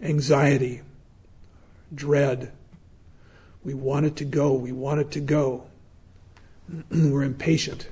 anxiety, 0.00 0.82
dread. 1.92 2.52
We 3.64 3.74
want 3.74 4.06
it 4.06 4.14
to 4.16 4.24
go, 4.24 4.52
we 4.52 4.70
want 4.70 5.00
it 5.00 5.10
to 5.10 5.20
go. 5.20 5.64
We're 6.92 7.24
impatient. 7.24 7.88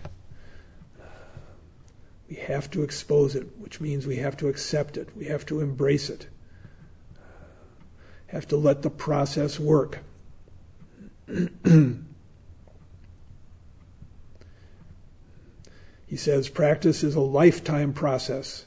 We 2.32 2.38
have 2.38 2.70
to 2.70 2.82
expose 2.82 3.34
it, 3.34 3.46
which 3.58 3.78
means 3.78 4.06
we 4.06 4.16
have 4.16 4.38
to 4.38 4.48
accept 4.48 4.96
it, 4.96 5.14
we 5.14 5.26
have 5.26 5.44
to 5.44 5.60
embrace 5.60 6.08
it, 6.08 6.28
have 8.28 8.48
to 8.48 8.56
let 8.56 8.80
the 8.80 8.88
process 8.88 9.60
work. 9.60 9.98
He 16.06 16.16
says 16.18 16.48
practice 16.50 17.02
is 17.02 17.14
a 17.14 17.20
lifetime 17.20 17.92
process 17.92 18.66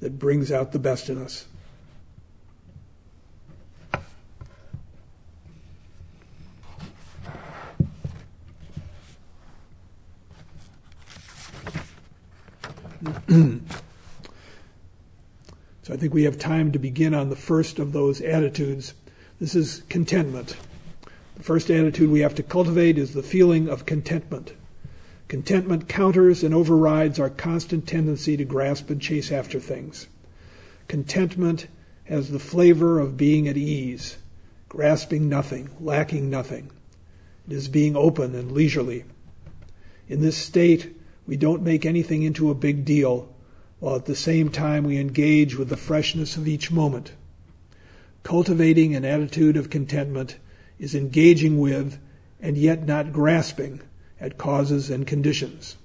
that 0.00 0.18
brings 0.18 0.50
out 0.50 0.72
the 0.72 0.78
best 0.78 1.10
in 1.10 1.16
us. 1.20 1.46
so 13.30 13.60
I 15.88 15.96
think 15.96 16.12
we 16.12 16.24
have 16.24 16.36
time 16.36 16.72
to 16.72 16.80
begin 16.80 17.14
on 17.14 17.30
the 17.30 17.36
first 17.36 17.78
of 17.78 17.92
those 17.92 18.20
attitudes. 18.20 18.94
This 19.38 19.54
is 19.54 19.84
contentment. 19.88 20.56
The 21.36 21.44
first 21.44 21.70
attitude 21.70 22.10
we 22.10 22.20
have 22.20 22.34
to 22.34 22.42
cultivate 22.42 22.98
is 22.98 23.14
the 23.14 23.22
feeling 23.22 23.68
of 23.68 23.86
contentment. 23.86 24.54
Contentment 25.28 25.88
counters 25.88 26.42
and 26.42 26.52
overrides 26.52 27.20
our 27.20 27.30
constant 27.30 27.86
tendency 27.86 28.36
to 28.36 28.44
grasp 28.44 28.90
and 28.90 29.00
chase 29.00 29.30
after 29.30 29.60
things. 29.60 30.08
Contentment 30.88 31.68
has 32.06 32.30
the 32.30 32.40
flavor 32.40 32.98
of 32.98 33.16
being 33.16 33.46
at 33.46 33.56
ease, 33.56 34.18
grasping 34.68 35.28
nothing, 35.28 35.70
lacking 35.78 36.28
nothing. 36.28 36.72
It 37.46 37.52
is 37.52 37.68
being 37.68 37.94
open 37.94 38.34
and 38.34 38.50
leisurely. 38.50 39.04
In 40.08 40.20
this 40.20 40.36
state, 40.36 40.96
we 41.30 41.36
don't 41.36 41.62
make 41.62 41.86
anything 41.86 42.24
into 42.24 42.50
a 42.50 42.56
big 42.56 42.84
deal, 42.84 43.32
while 43.78 43.94
at 43.94 44.06
the 44.06 44.16
same 44.16 44.48
time 44.48 44.82
we 44.82 44.98
engage 44.98 45.56
with 45.56 45.68
the 45.68 45.76
freshness 45.76 46.36
of 46.36 46.48
each 46.48 46.72
moment. 46.72 47.12
Cultivating 48.24 48.96
an 48.96 49.04
attitude 49.04 49.56
of 49.56 49.70
contentment 49.70 50.38
is 50.80 50.92
engaging 50.92 51.60
with 51.60 52.00
and 52.40 52.58
yet 52.58 52.84
not 52.84 53.12
grasping 53.12 53.80
at 54.18 54.38
causes 54.38 54.90
and 54.90 55.06
conditions. 55.06 55.76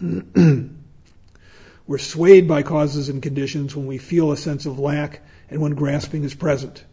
We're 0.00 1.98
swayed 1.98 2.46
by 2.46 2.62
causes 2.62 3.08
and 3.08 3.20
conditions 3.20 3.74
when 3.74 3.86
we 3.86 3.98
feel 3.98 4.30
a 4.30 4.36
sense 4.36 4.66
of 4.66 4.78
lack 4.78 5.20
and 5.48 5.60
when 5.60 5.74
grasping 5.74 6.22
is 6.22 6.34
present. 6.34 6.84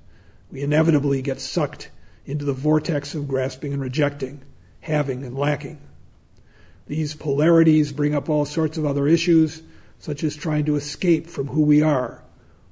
We 0.52 0.64
inevitably 0.64 1.22
get 1.22 1.42
sucked 1.42 1.92
into 2.26 2.44
the 2.44 2.54
vortex 2.54 3.14
of 3.14 3.28
grasping 3.28 3.72
and 3.72 3.84
rejecting, 3.84 4.42
having 4.82 5.24
and 5.24 5.38
lacking. 5.38 5.80
These 6.88 7.16
polarities 7.16 7.92
bring 7.92 8.16
up 8.16 8.30
all 8.30 8.46
sorts 8.46 8.78
of 8.78 8.86
other 8.86 9.08
issues, 9.08 9.62
such 10.00 10.24
as 10.24 10.36
trying 10.36 10.66
to 10.66 10.76
escape 10.76 11.28
from 11.28 11.48
who 11.48 11.62
we 11.62 11.82
are, 11.82 12.24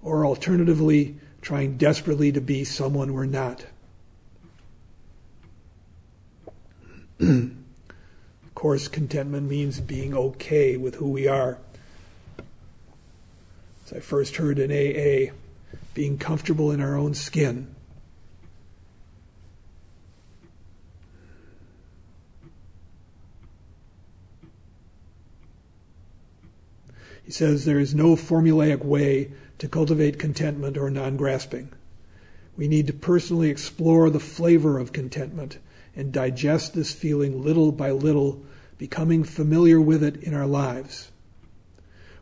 or 0.01 0.26
alternatively, 0.26 1.18
trying 1.41 1.78
desperately 1.78 2.32
to 2.32 2.41
be 2.41 2.63
someone 2.63 3.13
we're 3.13 3.26
not. 3.26 3.66
of 7.20 7.51
course, 8.55 8.88
contentment 8.88 9.49
means 9.49 9.80
being 9.80 10.13
okay 10.13 10.78
with 10.78 10.95
who 10.95 11.09
we 11.09 11.28
are. 11.28 11.57
As 13.86 13.93
I 13.93 13.99
first 13.99 14.38
heard 14.38 14.59
in 14.59 14.72
AA, 14.72 15.34
being 15.93 16.18
comfortable 16.18 16.72
in 16.72 16.82
our 16.82 16.95
own 16.95 17.13
skin. 17.13 17.75
He 27.26 27.32
says 27.32 27.66
there 27.66 27.80
is 27.80 27.96
no 27.96 28.16
formulaic 28.16 28.86
way 28.86 29.32
to 29.58 29.68
cultivate 29.68 30.20
contentment 30.20 30.78
or 30.78 30.92
non 30.92 31.18
grasping. 31.18 31.70
We 32.56 32.68
need 32.68 32.86
to 32.88 32.94
personally 32.94 33.50
explore 33.50 34.12
the 34.12 34.20
flavor 34.20 34.78
of 34.78 34.94
contentment 34.94 35.58
and 35.96 36.12
digest 36.12 36.76
this 36.76 36.94
feeling 36.94 37.44
little 37.44 37.72
by 37.72 37.90
little, 37.90 38.44
becoming 38.78 39.24
familiar 39.24 39.82
with 39.82 40.04
it 40.04 40.18
in 40.18 40.36
our 40.36 40.46
lives. 40.46 41.12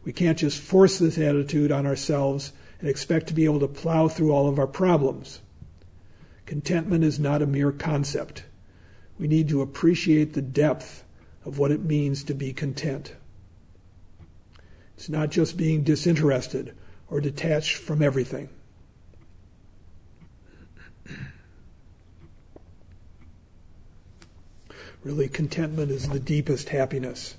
We 0.05 0.13
can't 0.13 0.37
just 0.37 0.61
force 0.61 0.99
this 0.99 1.17
attitude 1.17 1.71
on 1.71 1.85
ourselves 1.85 2.53
and 2.79 2.87
expect 2.87 3.27
to 3.27 3.33
be 3.33 3.45
able 3.45 3.59
to 3.59 3.67
plow 3.67 4.07
through 4.07 4.31
all 4.31 4.47
of 4.47 4.57
our 4.57 4.67
problems. 4.67 5.41
Contentment 6.45 7.03
is 7.03 7.19
not 7.19 7.41
a 7.41 7.47
mere 7.47 7.71
concept. 7.73 8.45
We 9.19 9.27
need 9.27 9.49
to 9.49 9.61
appreciate 9.61 10.33
the 10.33 10.41
depth 10.41 11.03
of 11.43 11.59
what 11.59 11.71
it 11.71 11.83
means 11.83 12.23
to 12.23 12.33
be 12.33 12.53
content. 12.53 13.15
It's 14.95 15.09
not 15.09 15.31
just 15.31 15.57
being 15.57 15.83
disinterested 15.83 16.75
or 17.09 17.19
detached 17.19 17.77
from 17.77 18.01
everything. 18.01 18.49
Really, 25.03 25.27
contentment 25.27 25.91
is 25.91 26.07
the 26.09 26.19
deepest 26.19 26.69
happiness. 26.69 27.35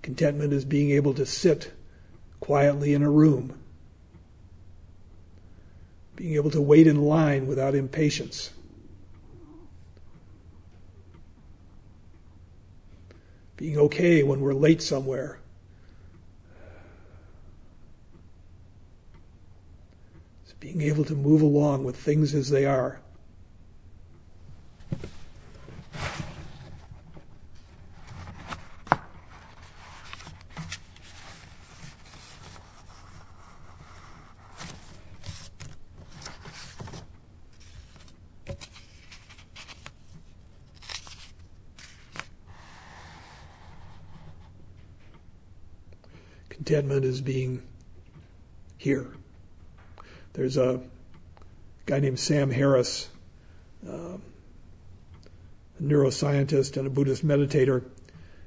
Contentment 0.00 0.52
is 0.52 0.64
being 0.64 0.90
able 0.92 1.12
to 1.14 1.26
sit 1.26 1.72
quietly 2.40 2.94
in 2.94 3.02
a 3.02 3.10
room, 3.10 3.58
being 6.14 6.34
able 6.34 6.50
to 6.50 6.60
wait 6.60 6.86
in 6.86 7.02
line 7.02 7.46
without 7.46 7.74
impatience. 7.74 8.52
Being 13.56 13.78
okay 13.78 14.22
when 14.22 14.40
we're 14.40 14.54
late 14.54 14.82
somewhere. 14.82 15.40
It's 20.44 20.52
being 20.60 20.82
able 20.82 21.04
to 21.04 21.14
move 21.14 21.40
along 21.40 21.84
with 21.84 21.96
things 21.96 22.34
as 22.34 22.50
they 22.50 22.66
are. 22.66 23.00
contentment 46.66 47.04
is 47.04 47.20
being 47.20 47.62
here. 48.76 49.06
There's 50.46 50.58
a 50.58 50.80
guy 51.86 51.98
named 51.98 52.20
Sam 52.20 52.52
Harris, 52.52 53.08
uh, 53.84 54.18
a 54.18 55.82
neuroscientist 55.82 56.76
and 56.76 56.86
a 56.86 56.90
Buddhist 56.90 57.26
meditator, 57.26 57.84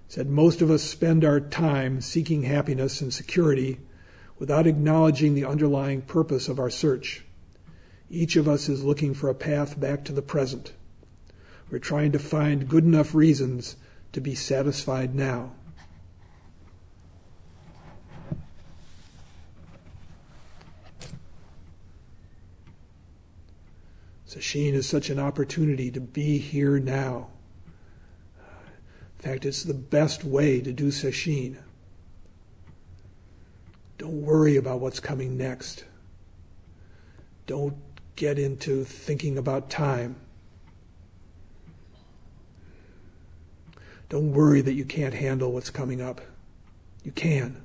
said 0.07 0.29
most 0.29 0.61
of 0.61 0.71
us 0.71 0.81
spend 0.81 1.25
our 1.25 1.41
time 1.41 1.99
seeking 1.99 2.43
happiness 2.43 3.01
and 3.01 3.13
security 3.13 3.81
without 4.37 4.65
acknowledging 4.65 5.33
the 5.33 5.43
underlying 5.43 6.01
purpose 6.01 6.47
of 6.47 6.57
our 6.57 6.69
search. 6.69 7.25
Each 8.09 8.37
of 8.37 8.47
us 8.47 8.69
is 8.69 8.81
looking 8.81 9.13
for 9.13 9.27
a 9.27 9.35
path 9.35 9.77
back 9.77 10.05
to 10.05 10.13
the 10.13 10.21
present. 10.21 10.71
We're 11.69 11.79
trying 11.79 12.13
to 12.13 12.19
find 12.19 12.69
good 12.69 12.85
enough 12.85 13.13
reasons 13.13 13.75
to 14.13 14.21
be 14.21 14.35
satisfied 14.35 15.13
now. 15.13 15.51
Sesshin 24.29 24.73
is 24.73 24.87
such 24.87 25.09
an 25.09 25.17
opportunity 25.17 25.89
to 25.89 25.99
be 25.99 26.37
here 26.37 26.77
now. 26.77 27.29
In 29.17 29.23
fact, 29.23 29.43
it's 29.43 29.63
the 29.63 29.73
best 29.73 30.23
way 30.23 30.61
to 30.61 30.71
do 30.71 30.89
Sesshin. 30.89 31.57
Don't 33.97 34.21
worry 34.21 34.55
about 34.55 34.81
what's 34.81 34.99
coming 34.99 35.35
next. 35.35 35.83
Don't 37.47 37.77
get 38.15 38.37
into 38.37 38.83
thinking 38.83 39.35
about 39.35 39.71
time. 39.71 40.15
Don't 44.09 44.31
worry 44.31 44.61
that 44.61 44.73
you 44.73 44.85
can't 44.85 45.15
handle 45.15 45.51
what's 45.51 45.71
coming 45.71 46.01
up. 46.01 46.21
You 47.03 47.11
can. 47.11 47.63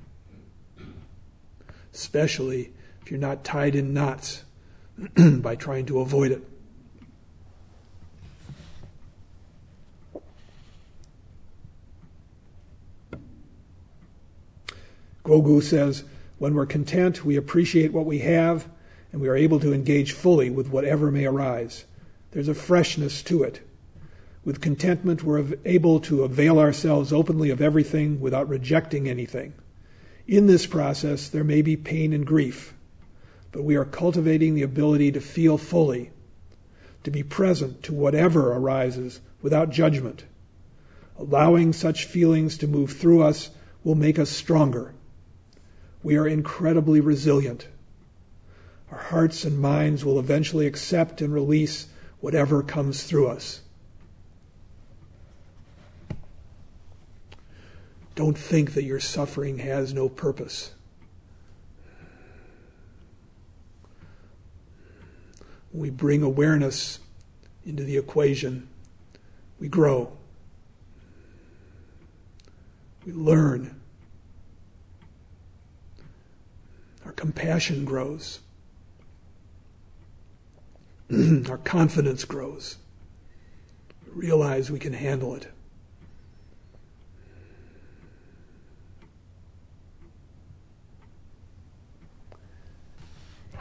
Especially 1.92 2.72
if 3.02 3.10
you're 3.10 3.20
not 3.20 3.44
tied 3.44 3.74
in 3.74 3.92
knots 3.92 4.44
by 5.14 5.56
trying 5.56 5.84
to 5.84 6.00
avoid 6.00 6.32
it. 6.32 6.42
Guo 15.24 15.42
Gu 15.42 15.62
says, 15.62 16.04
when 16.36 16.54
we're 16.54 16.66
content, 16.66 17.24
we 17.24 17.36
appreciate 17.36 17.94
what 17.94 18.04
we 18.04 18.18
have, 18.18 18.68
and 19.10 19.22
we 19.22 19.28
are 19.28 19.36
able 19.36 19.58
to 19.60 19.72
engage 19.72 20.12
fully 20.12 20.50
with 20.50 20.68
whatever 20.68 21.10
may 21.10 21.24
arise. 21.24 21.86
There's 22.32 22.48
a 22.48 22.54
freshness 22.54 23.22
to 23.24 23.42
it. 23.42 23.66
With 24.44 24.60
contentment, 24.60 25.22
we're 25.22 25.56
able 25.64 25.98
to 26.00 26.24
avail 26.24 26.58
ourselves 26.58 27.10
openly 27.10 27.48
of 27.48 27.62
everything 27.62 28.20
without 28.20 28.50
rejecting 28.50 29.08
anything. 29.08 29.54
In 30.26 30.46
this 30.46 30.66
process, 30.66 31.30
there 31.30 31.44
may 31.44 31.62
be 31.62 31.76
pain 31.76 32.12
and 32.12 32.26
grief, 32.26 32.74
but 33.50 33.64
we 33.64 33.76
are 33.76 33.86
cultivating 33.86 34.54
the 34.54 34.62
ability 34.62 35.10
to 35.12 35.20
feel 35.20 35.56
fully, 35.56 36.10
to 37.02 37.10
be 37.10 37.22
present 37.22 37.82
to 37.84 37.94
whatever 37.94 38.52
arises 38.52 39.22
without 39.40 39.70
judgment. 39.70 40.24
Allowing 41.18 41.72
such 41.72 42.04
feelings 42.04 42.58
to 42.58 42.66
move 42.66 42.92
through 42.92 43.22
us 43.22 43.50
will 43.84 43.94
make 43.94 44.18
us 44.18 44.28
stronger 44.28 44.92
we 46.04 46.16
are 46.16 46.28
incredibly 46.28 47.00
resilient. 47.00 47.66
Our 48.92 48.98
hearts 48.98 49.44
and 49.44 49.58
minds 49.58 50.04
will 50.04 50.20
eventually 50.20 50.66
accept 50.66 51.22
and 51.22 51.32
release 51.32 51.88
whatever 52.20 52.62
comes 52.62 53.02
through 53.04 53.26
us. 53.26 53.62
Don't 58.14 58.38
think 58.38 58.74
that 58.74 58.84
your 58.84 59.00
suffering 59.00 59.58
has 59.58 59.94
no 59.94 60.08
purpose. 60.08 60.74
When 65.72 65.80
we 65.80 65.90
bring 65.90 66.22
awareness 66.22 67.00
into 67.64 67.82
the 67.82 67.96
equation, 67.96 68.68
we 69.58 69.68
grow. 69.68 70.12
We 73.06 73.12
learn. 73.12 73.80
Our 77.04 77.12
compassion 77.24 77.86
grows. 77.86 78.40
Our 81.48 81.56
confidence 81.56 82.26
grows. 82.26 82.76
We 84.04 84.26
realize 84.26 84.70
we 84.70 84.78
can 84.78 84.92
handle 84.92 85.34
it. 85.34 85.48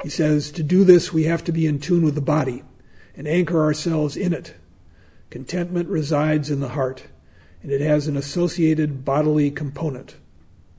He 0.02 0.10
says, 0.10 0.52
to 0.52 0.62
do 0.62 0.84
this, 0.84 1.14
we 1.14 1.24
have 1.24 1.46
to 1.46 1.54
be 1.54 1.66
in 1.66 1.80
tune 1.80 2.04
with 2.04 2.16
the 2.16 2.22
body 2.22 2.64
and 3.16 3.30
anchor 3.30 3.64
ourselves 3.64 4.18
in 4.18 4.34
it. 4.34 4.56
Contentment 5.30 5.88
resides 5.88 6.52
in 6.52 6.60
the 6.60 6.70
heart, 6.70 7.06
and 7.62 7.72
it 7.72 7.80
has 7.80 8.08
an 8.08 8.18
associated 8.18 9.06
bodily 9.06 9.50
component. 9.50 10.16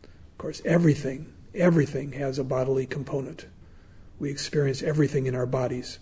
Of 0.03 0.37
course, 0.37 0.61
everything 0.67 1.34
Everything 1.55 2.13
has 2.13 2.39
a 2.39 2.45
bodily 2.45 2.87
component. 2.87 3.47
We 4.19 4.31
experience 4.31 4.83
everything 4.83 5.27
in 5.27 5.35
our 5.35 5.47
bodies. 5.47 5.99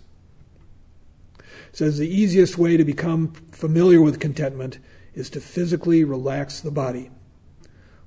It 1.37 1.77
says 1.77 1.97
the 1.97 2.07
easiest 2.07 2.57
way 2.57 2.77
to 2.77 2.83
become 2.83 3.33
familiar 3.51 4.01
with 4.01 4.19
contentment 4.19 4.79
is 5.13 5.29
to 5.31 5.41
physically 5.41 6.03
relax 6.03 6.59
the 6.59 6.71
body. 6.71 7.11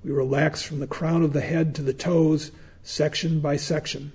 We 0.03 0.11
relax 0.11 0.63
from 0.63 0.81
the 0.81 0.87
crown 0.87 1.23
of 1.23 1.33
the 1.33 1.41
head 1.41 1.75
to 1.77 1.83
the 1.83 1.93
toes, 1.93 2.51
section 2.83 3.41
by 3.41 3.57
section. 3.57 4.13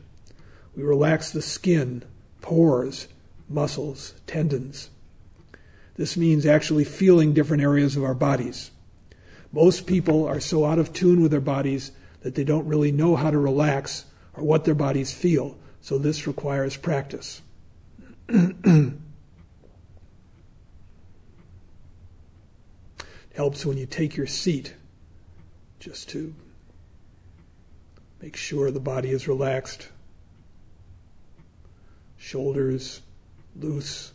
We 0.75 0.83
relax 0.83 1.31
the 1.31 1.41
skin, 1.41 2.03
pores, 2.41 3.07
muscles, 3.49 4.13
tendons. 4.27 4.89
This 5.95 6.15
means 6.17 6.45
actually 6.45 6.85
feeling 6.85 7.33
different 7.33 7.63
areas 7.63 7.95
of 7.95 8.03
our 8.03 8.13
bodies. 8.13 8.71
Most 9.51 9.85
people 9.85 10.25
are 10.25 10.39
so 10.39 10.65
out 10.65 10.79
of 10.79 10.93
tune 10.93 11.21
with 11.21 11.31
their 11.31 11.41
bodies 11.41 11.91
that 12.21 12.35
they 12.35 12.43
don't 12.43 12.67
really 12.67 12.91
know 12.91 13.15
how 13.15 13.31
to 13.31 13.37
relax 13.37 14.05
or 14.33 14.43
what 14.43 14.65
their 14.65 14.75
bodies 14.75 15.13
feel. 15.13 15.57
So 15.81 15.97
this 15.97 16.27
requires 16.27 16.77
practice. 16.77 17.41
helps 23.33 23.65
when 23.65 23.77
you 23.77 23.85
take 23.85 24.15
your 24.15 24.27
seat 24.27 24.75
just 25.79 26.09
to 26.09 26.35
make 28.21 28.35
sure 28.35 28.69
the 28.69 28.79
body 28.79 29.09
is 29.09 29.27
relaxed. 29.27 29.89
Shoulders 32.17 33.01
loose, 33.55 34.13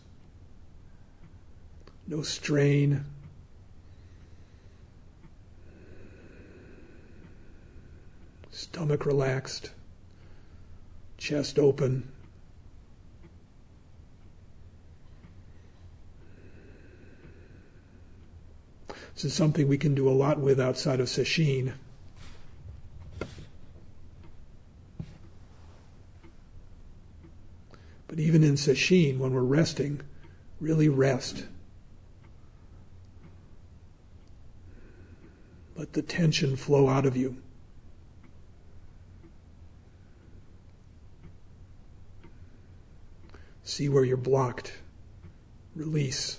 no 2.07 2.23
strain. 2.23 3.05
Stomach 8.57 9.05
relaxed, 9.05 9.71
chest 11.19 11.59
open. 11.59 12.11
This 19.13 19.27
is 19.27 19.35
something 19.35 19.69
we 19.69 19.77
can 19.77 19.95
do 19.95 20.09
a 20.09 20.17
lot 20.17 20.41
with 20.41 20.59
outside 20.59 21.01
of 21.01 21.09
sesshin. 21.09 21.75
But 28.09 28.19
even 28.19 28.43
in 28.43 28.55
sesshin, 28.55 29.19
when 29.19 29.35
we're 29.35 29.43
resting, 29.43 30.01
really 30.63 30.89
rest. 30.89 31.45
Let 35.77 35.93
the 35.93 36.01
tension 36.01 36.57
flow 36.57 36.89
out 36.89 37.05
of 37.05 37.19
you. 37.19 37.37
See 43.67 43.89
where 43.89 44.05
you're 44.05 44.17
blocked. 44.17 44.75
Release. 45.75 46.39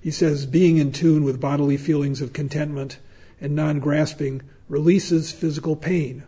He 0.00 0.10
says, 0.10 0.46
being 0.46 0.78
in 0.78 0.90
tune 0.90 1.22
with 1.22 1.38
bodily 1.38 1.76
feelings 1.76 2.22
of 2.22 2.32
contentment 2.32 2.98
and 3.42 3.54
non 3.54 3.78
grasping 3.78 4.40
releases 4.70 5.32
physical 5.32 5.76
pain. 5.76 6.24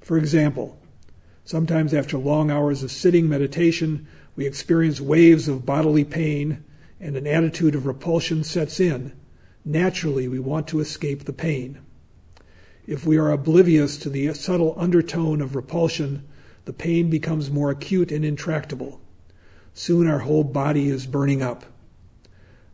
For 0.00 0.16
example, 0.16 0.78
sometimes 1.44 1.92
after 1.92 2.16
long 2.16 2.48
hours 2.52 2.84
of 2.84 2.92
sitting 2.92 3.28
meditation, 3.28 4.06
we 4.36 4.46
experience 4.46 5.00
waves 5.00 5.48
of 5.48 5.66
bodily 5.66 6.04
pain 6.04 6.62
and 7.00 7.16
an 7.16 7.26
attitude 7.26 7.74
of 7.74 7.84
repulsion 7.84 8.44
sets 8.44 8.78
in. 8.78 9.12
Naturally, 9.64 10.28
we 10.28 10.38
want 10.38 10.68
to 10.68 10.78
escape 10.78 11.24
the 11.24 11.32
pain. 11.32 11.80
If 12.86 13.04
we 13.04 13.16
are 13.16 13.32
oblivious 13.32 13.96
to 13.98 14.08
the 14.08 14.32
subtle 14.34 14.74
undertone 14.76 15.40
of 15.40 15.56
repulsion, 15.56 16.26
the 16.66 16.72
pain 16.72 17.10
becomes 17.10 17.50
more 17.50 17.70
acute 17.70 18.12
and 18.12 18.24
intractable. 18.24 19.00
Soon 19.74 20.06
our 20.06 20.20
whole 20.20 20.44
body 20.44 20.88
is 20.88 21.06
burning 21.06 21.42
up. 21.42 21.64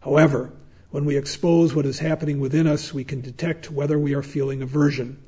However, 0.01 0.53
when 0.91 1.07
we 1.07 1.17
expose 1.17 1.75
what 1.75 1.87
is 1.87 2.01
happening 2.01 2.41
within 2.41 2.67
us, 2.67 2.93
we 2.93 3.05
can 3.05 3.23
detect 3.23 3.71
whether 3.71 3.99
we 3.99 4.13
are 4.13 4.23
feeling 4.23 4.61
aversion. 4.61 5.19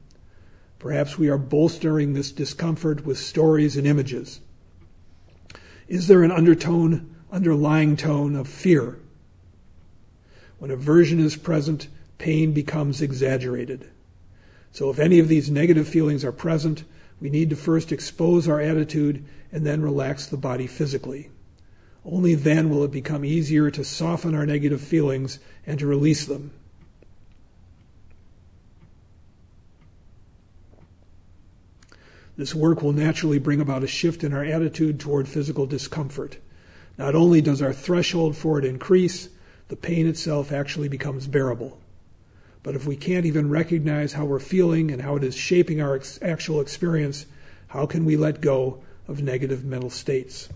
Perhaps 0.78 1.16
we 1.16 1.28
are 1.28 1.38
bolstering 1.38 2.12
this 2.12 2.30
discomfort 2.30 3.06
with 3.06 3.16
stories 3.16 3.78
and 3.78 3.86
images. 3.86 4.40
Is 5.88 6.08
there 6.08 6.22
an 6.22 6.30
undertone, 6.30 7.16
underlying 7.32 7.96
tone 7.96 8.36
of 8.36 8.48
fear? 8.48 8.98
When 10.58 10.70
aversion 10.70 11.20
is 11.20 11.36
present, 11.36 11.88
pain 12.18 12.52
becomes 12.52 13.00
exaggerated. 13.00 13.90
So 14.74 14.90
if 14.90 14.98
any 14.98 15.20
of 15.20 15.28
these 15.28 15.52
negative 15.52 15.86
feelings 15.86 16.24
are 16.24 16.32
present, 16.32 16.82
we 17.20 17.30
need 17.30 17.48
to 17.50 17.56
first 17.56 17.92
expose 17.92 18.48
our 18.48 18.60
attitude 18.60 19.24
and 19.52 19.64
then 19.64 19.82
relax 19.82 20.26
the 20.26 20.36
body 20.36 20.66
physically. 20.66 21.30
Only 22.04 22.34
then 22.34 22.68
will 22.68 22.82
it 22.82 22.90
become 22.90 23.24
easier 23.24 23.70
to 23.70 23.84
soften 23.84 24.34
our 24.34 24.44
negative 24.44 24.80
feelings 24.80 25.38
and 25.64 25.78
to 25.78 25.86
release 25.86 26.26
them. 26.26 26.50
This 32.36 32.52
work 32.52 32.82
will 32.82 32.92
naturally 32.92 33.38
bring 33.38 33.60
about 33.60 33.84
a 33.84 33.86
shift 33.86 34.24
in 34.24 34.32
our 34.32 34.44
attitude 34.44 34.98
toward 34.98 35.28
physical 35.28 35.66
discomfort. 35.66 36.38
Not 36.98 37.14
only 37.14 37.40
does 37.40 37.62
our 37.62 37.72
threshold 37.72 38.36
for 38.36 38.58
it 38.58 38.64
increase, 38.64 39.28
the 39.68 39.76
pain 39.76 40.08
itself 40.08 40.50
actually 40.50 40.88
becomes 40.88 41.28
bearable. 41.28 41.78
But 42.64 42.74
if 42.74 42.86
we 42.86 42.96
can't 42.96 43.26
even 43.26 43.50
recognize 43.50 44.14
how 44.14 44.24
we're 44.24 44.40
feeling 44.40 44.90
and 44.90 45.02
how 45.02 45.16
it 45.16 45.22
is 45.22 45.36
shaping 45.36 45.82
our 45.82 45.94
ex- 45.94 46.18
actual 46.22 46.60
experience, 46.62 47.26
how 47.68 47.84
can 47.84 48.06
we 48.06 48.16
let 48.16 48.40
go 48.40 48.82
of 49.06 49.22
negative 49.22 49.64
mental 49.64 49.90
states? 49.90 50.48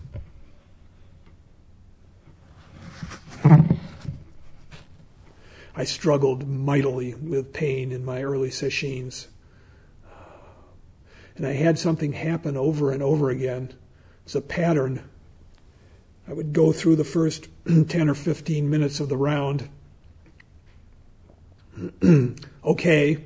I 5.75 5.83
struggled 5.85 6.47
mightily 6.47 7.13
with 7.13 7.53
pain 7.53 7.91
in 7.91 8.03
my 8.03 8.23
early 8.23 8.49
sessions. 8.49 9.27
And 11.37 11.45
I 11.45 11.53
had 11.53 11.77
something 11.77 12.13
happen 12.13 12.57
over 12.57 12.91
and 12.91 13.03
over 13.03 13.29
again. 13.29 13.73
It's 14.25 14.33
a 14.33 14.41
pattern. 14.41 15.07
I 16.27 16.33
would 16.33 16.53
go 16.53 16.71
through 16.71 16.95
the 16.95 17.03
first 17.03 17.49
10 17.87 18.09
or 18.09 18.15
15 18.15 18.67
minutes 18.67 18.99
of 18.99 19.09
the 19.09 19.15
round. 19.15 19.69
okay, 22.63 23.25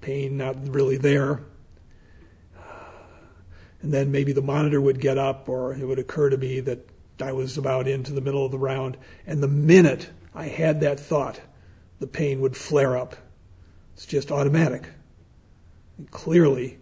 pain 0.00 0.36
not 0.36 0.68
really 0.68 0.96
there. 0.96 1.42
And 3.82 3.92
then 3.92 4.10
maybe 4.10 4.32
the 4.32 4.40
monitor 4.40 4.80
would 4.80 4.98
get 4.98 5.18
up, 5.18 5.46
or 5.46 5.74
it 5.74 5.86
would 5.86 5.98
occur 5.98 6.30
to 6.30 6.38
me 6.38 6.60
that 6.60 6.88
I 7.20 7.32
was 7.32 7.58
about 7.58 7.86
into 7.86 8.14
the 8.14 8.22
middle 8.22 8.44
of 8.44 8.50
the 8.50 8.58
round. 8.58 8.96
And 9.26 9.42
the 9.42 9.48
minute 9.48 10.10
I 10.34 10.46
had 10.46 10.80
that 10.80 10.98
thought, 10.98 11.40
the 12.00 12.06
pain 12.06 12.40
would 12.40 12.56
flare 12.56 12.96
up. 12.96 13.16
It's 13.92 14.06
just 14.06 14.32
automatic. 14.32 14.88
And 15.98 16.10
clearly, 16.10 16.78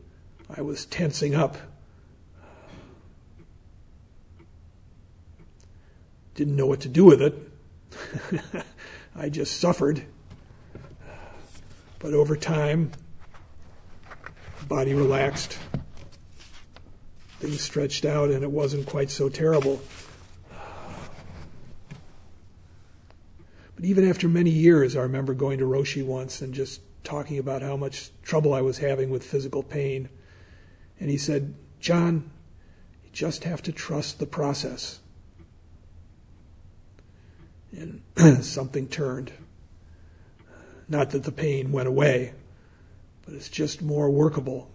I 0.49 0.63
was 0.63 0.87
tensing 0.87 1.35
up. 1.35 1.57
Didn't 6.35 6.57
know 6.57 6.67
what 6.67 6.81
to 6.81 6.89
do 6.89 7.05
with 7.05 7.21
it. 7.21 8.65
I 9.17 9.29
just 9.29 9.59
suffered. 9.59 10.07
But 12.03 12.15
over 12.15 12.35
time, 12.35 12.91
body 14.69 14.93
relaxed, 14.93 15.57
things 17.39 17.61
stretched 17.61 18.05
out, 18.05 18.31
and 18.31 18.43
it 18.43 18.51
wasn't 18.51 18.87
quite 18.87 19.09
so 19.09 19.29
terrible. 19.29 19.81
But 23.77 23.85
even 23.85 24.09
after 24.09 24.29
many 24.29 24.51
years, 24.51 24.97
I 24.97 25.03
remember 25.03 25.33
going 25.33 25.59
to 25.59 25.65
Roshi 25.65 26.05
once 26.05 26.43
and 26.43 26.53
just 26.53 26.81
talking 27.05 27.39
about 27.39 27.63
how 27.63 27.77
much 27.77 28.11
trouble 28.23 28.53
I 28.53 28.63
was 28.63 28.79
having 28.79 29.09
with 29.09 29.23
physical 29.23 29.63
pain. 29.63 30.09
And 30.99 31.09
he 31.09 31.17
said, 31.17 31.55
John, 31.79 32.33
you 33.05 33.11
just 33.13 33.45
have 33.45 33.63
to 33.63 33.73
trust 33.73 34.19
the 34.19 34.27
process. 34.27 34.99
And 37.71 38.03
something 38.45 38.89
turned. 38.89 39.33
Not 40.93 41.09
that 41.13 41.23
the 41.23 41.33
pain 41.33 41.73
went 41.73 41.89
away, 41.89 42.35
but 43.25 43.33
it's 43.33 43.49
just 43.49 43.81
more 43.81 44.11
workable. 44.11 44.71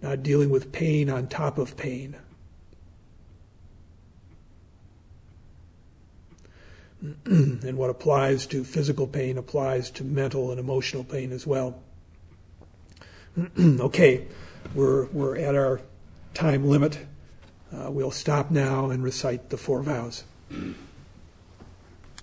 Not 0.00 0.22
dealing 0.22 0.48
with 0.48 0.72
pain 0.72 1.10
on 1.10 1.26
top 1.26 1.58
of 1.58 1.76
pain. 1.76 2.16
and 7.26 7.76
what 7.76 7.90
applies 7.90 8.46
to 8.46 8.64
physical 8.64 9.06
pain 9.06 9.36
applies 9.36 9.90
to 9.90 10.04
mental 10.04 10.50
and 10.50 10.58
emotional 10.58 11.04
pain 11.04 11.32
as 11.32 11.46
well. 11.46 11.82
okay, 13.60 14.26
we're, 14.74 15.04
we're 15.08 15.36
at 15.36 15.54
our 15.54 15.82
time 16.32 16.66
limit. 16.66 16.98
Uh, 17.70 17.90
we'll 17.90 18.10
stop 18.10 18.50
now 18.50 18.88
and 18.88 19.04
recite 19.04 19.50
the 19.50 19.58
four 19.58 19.82
vows. 19.82 20.24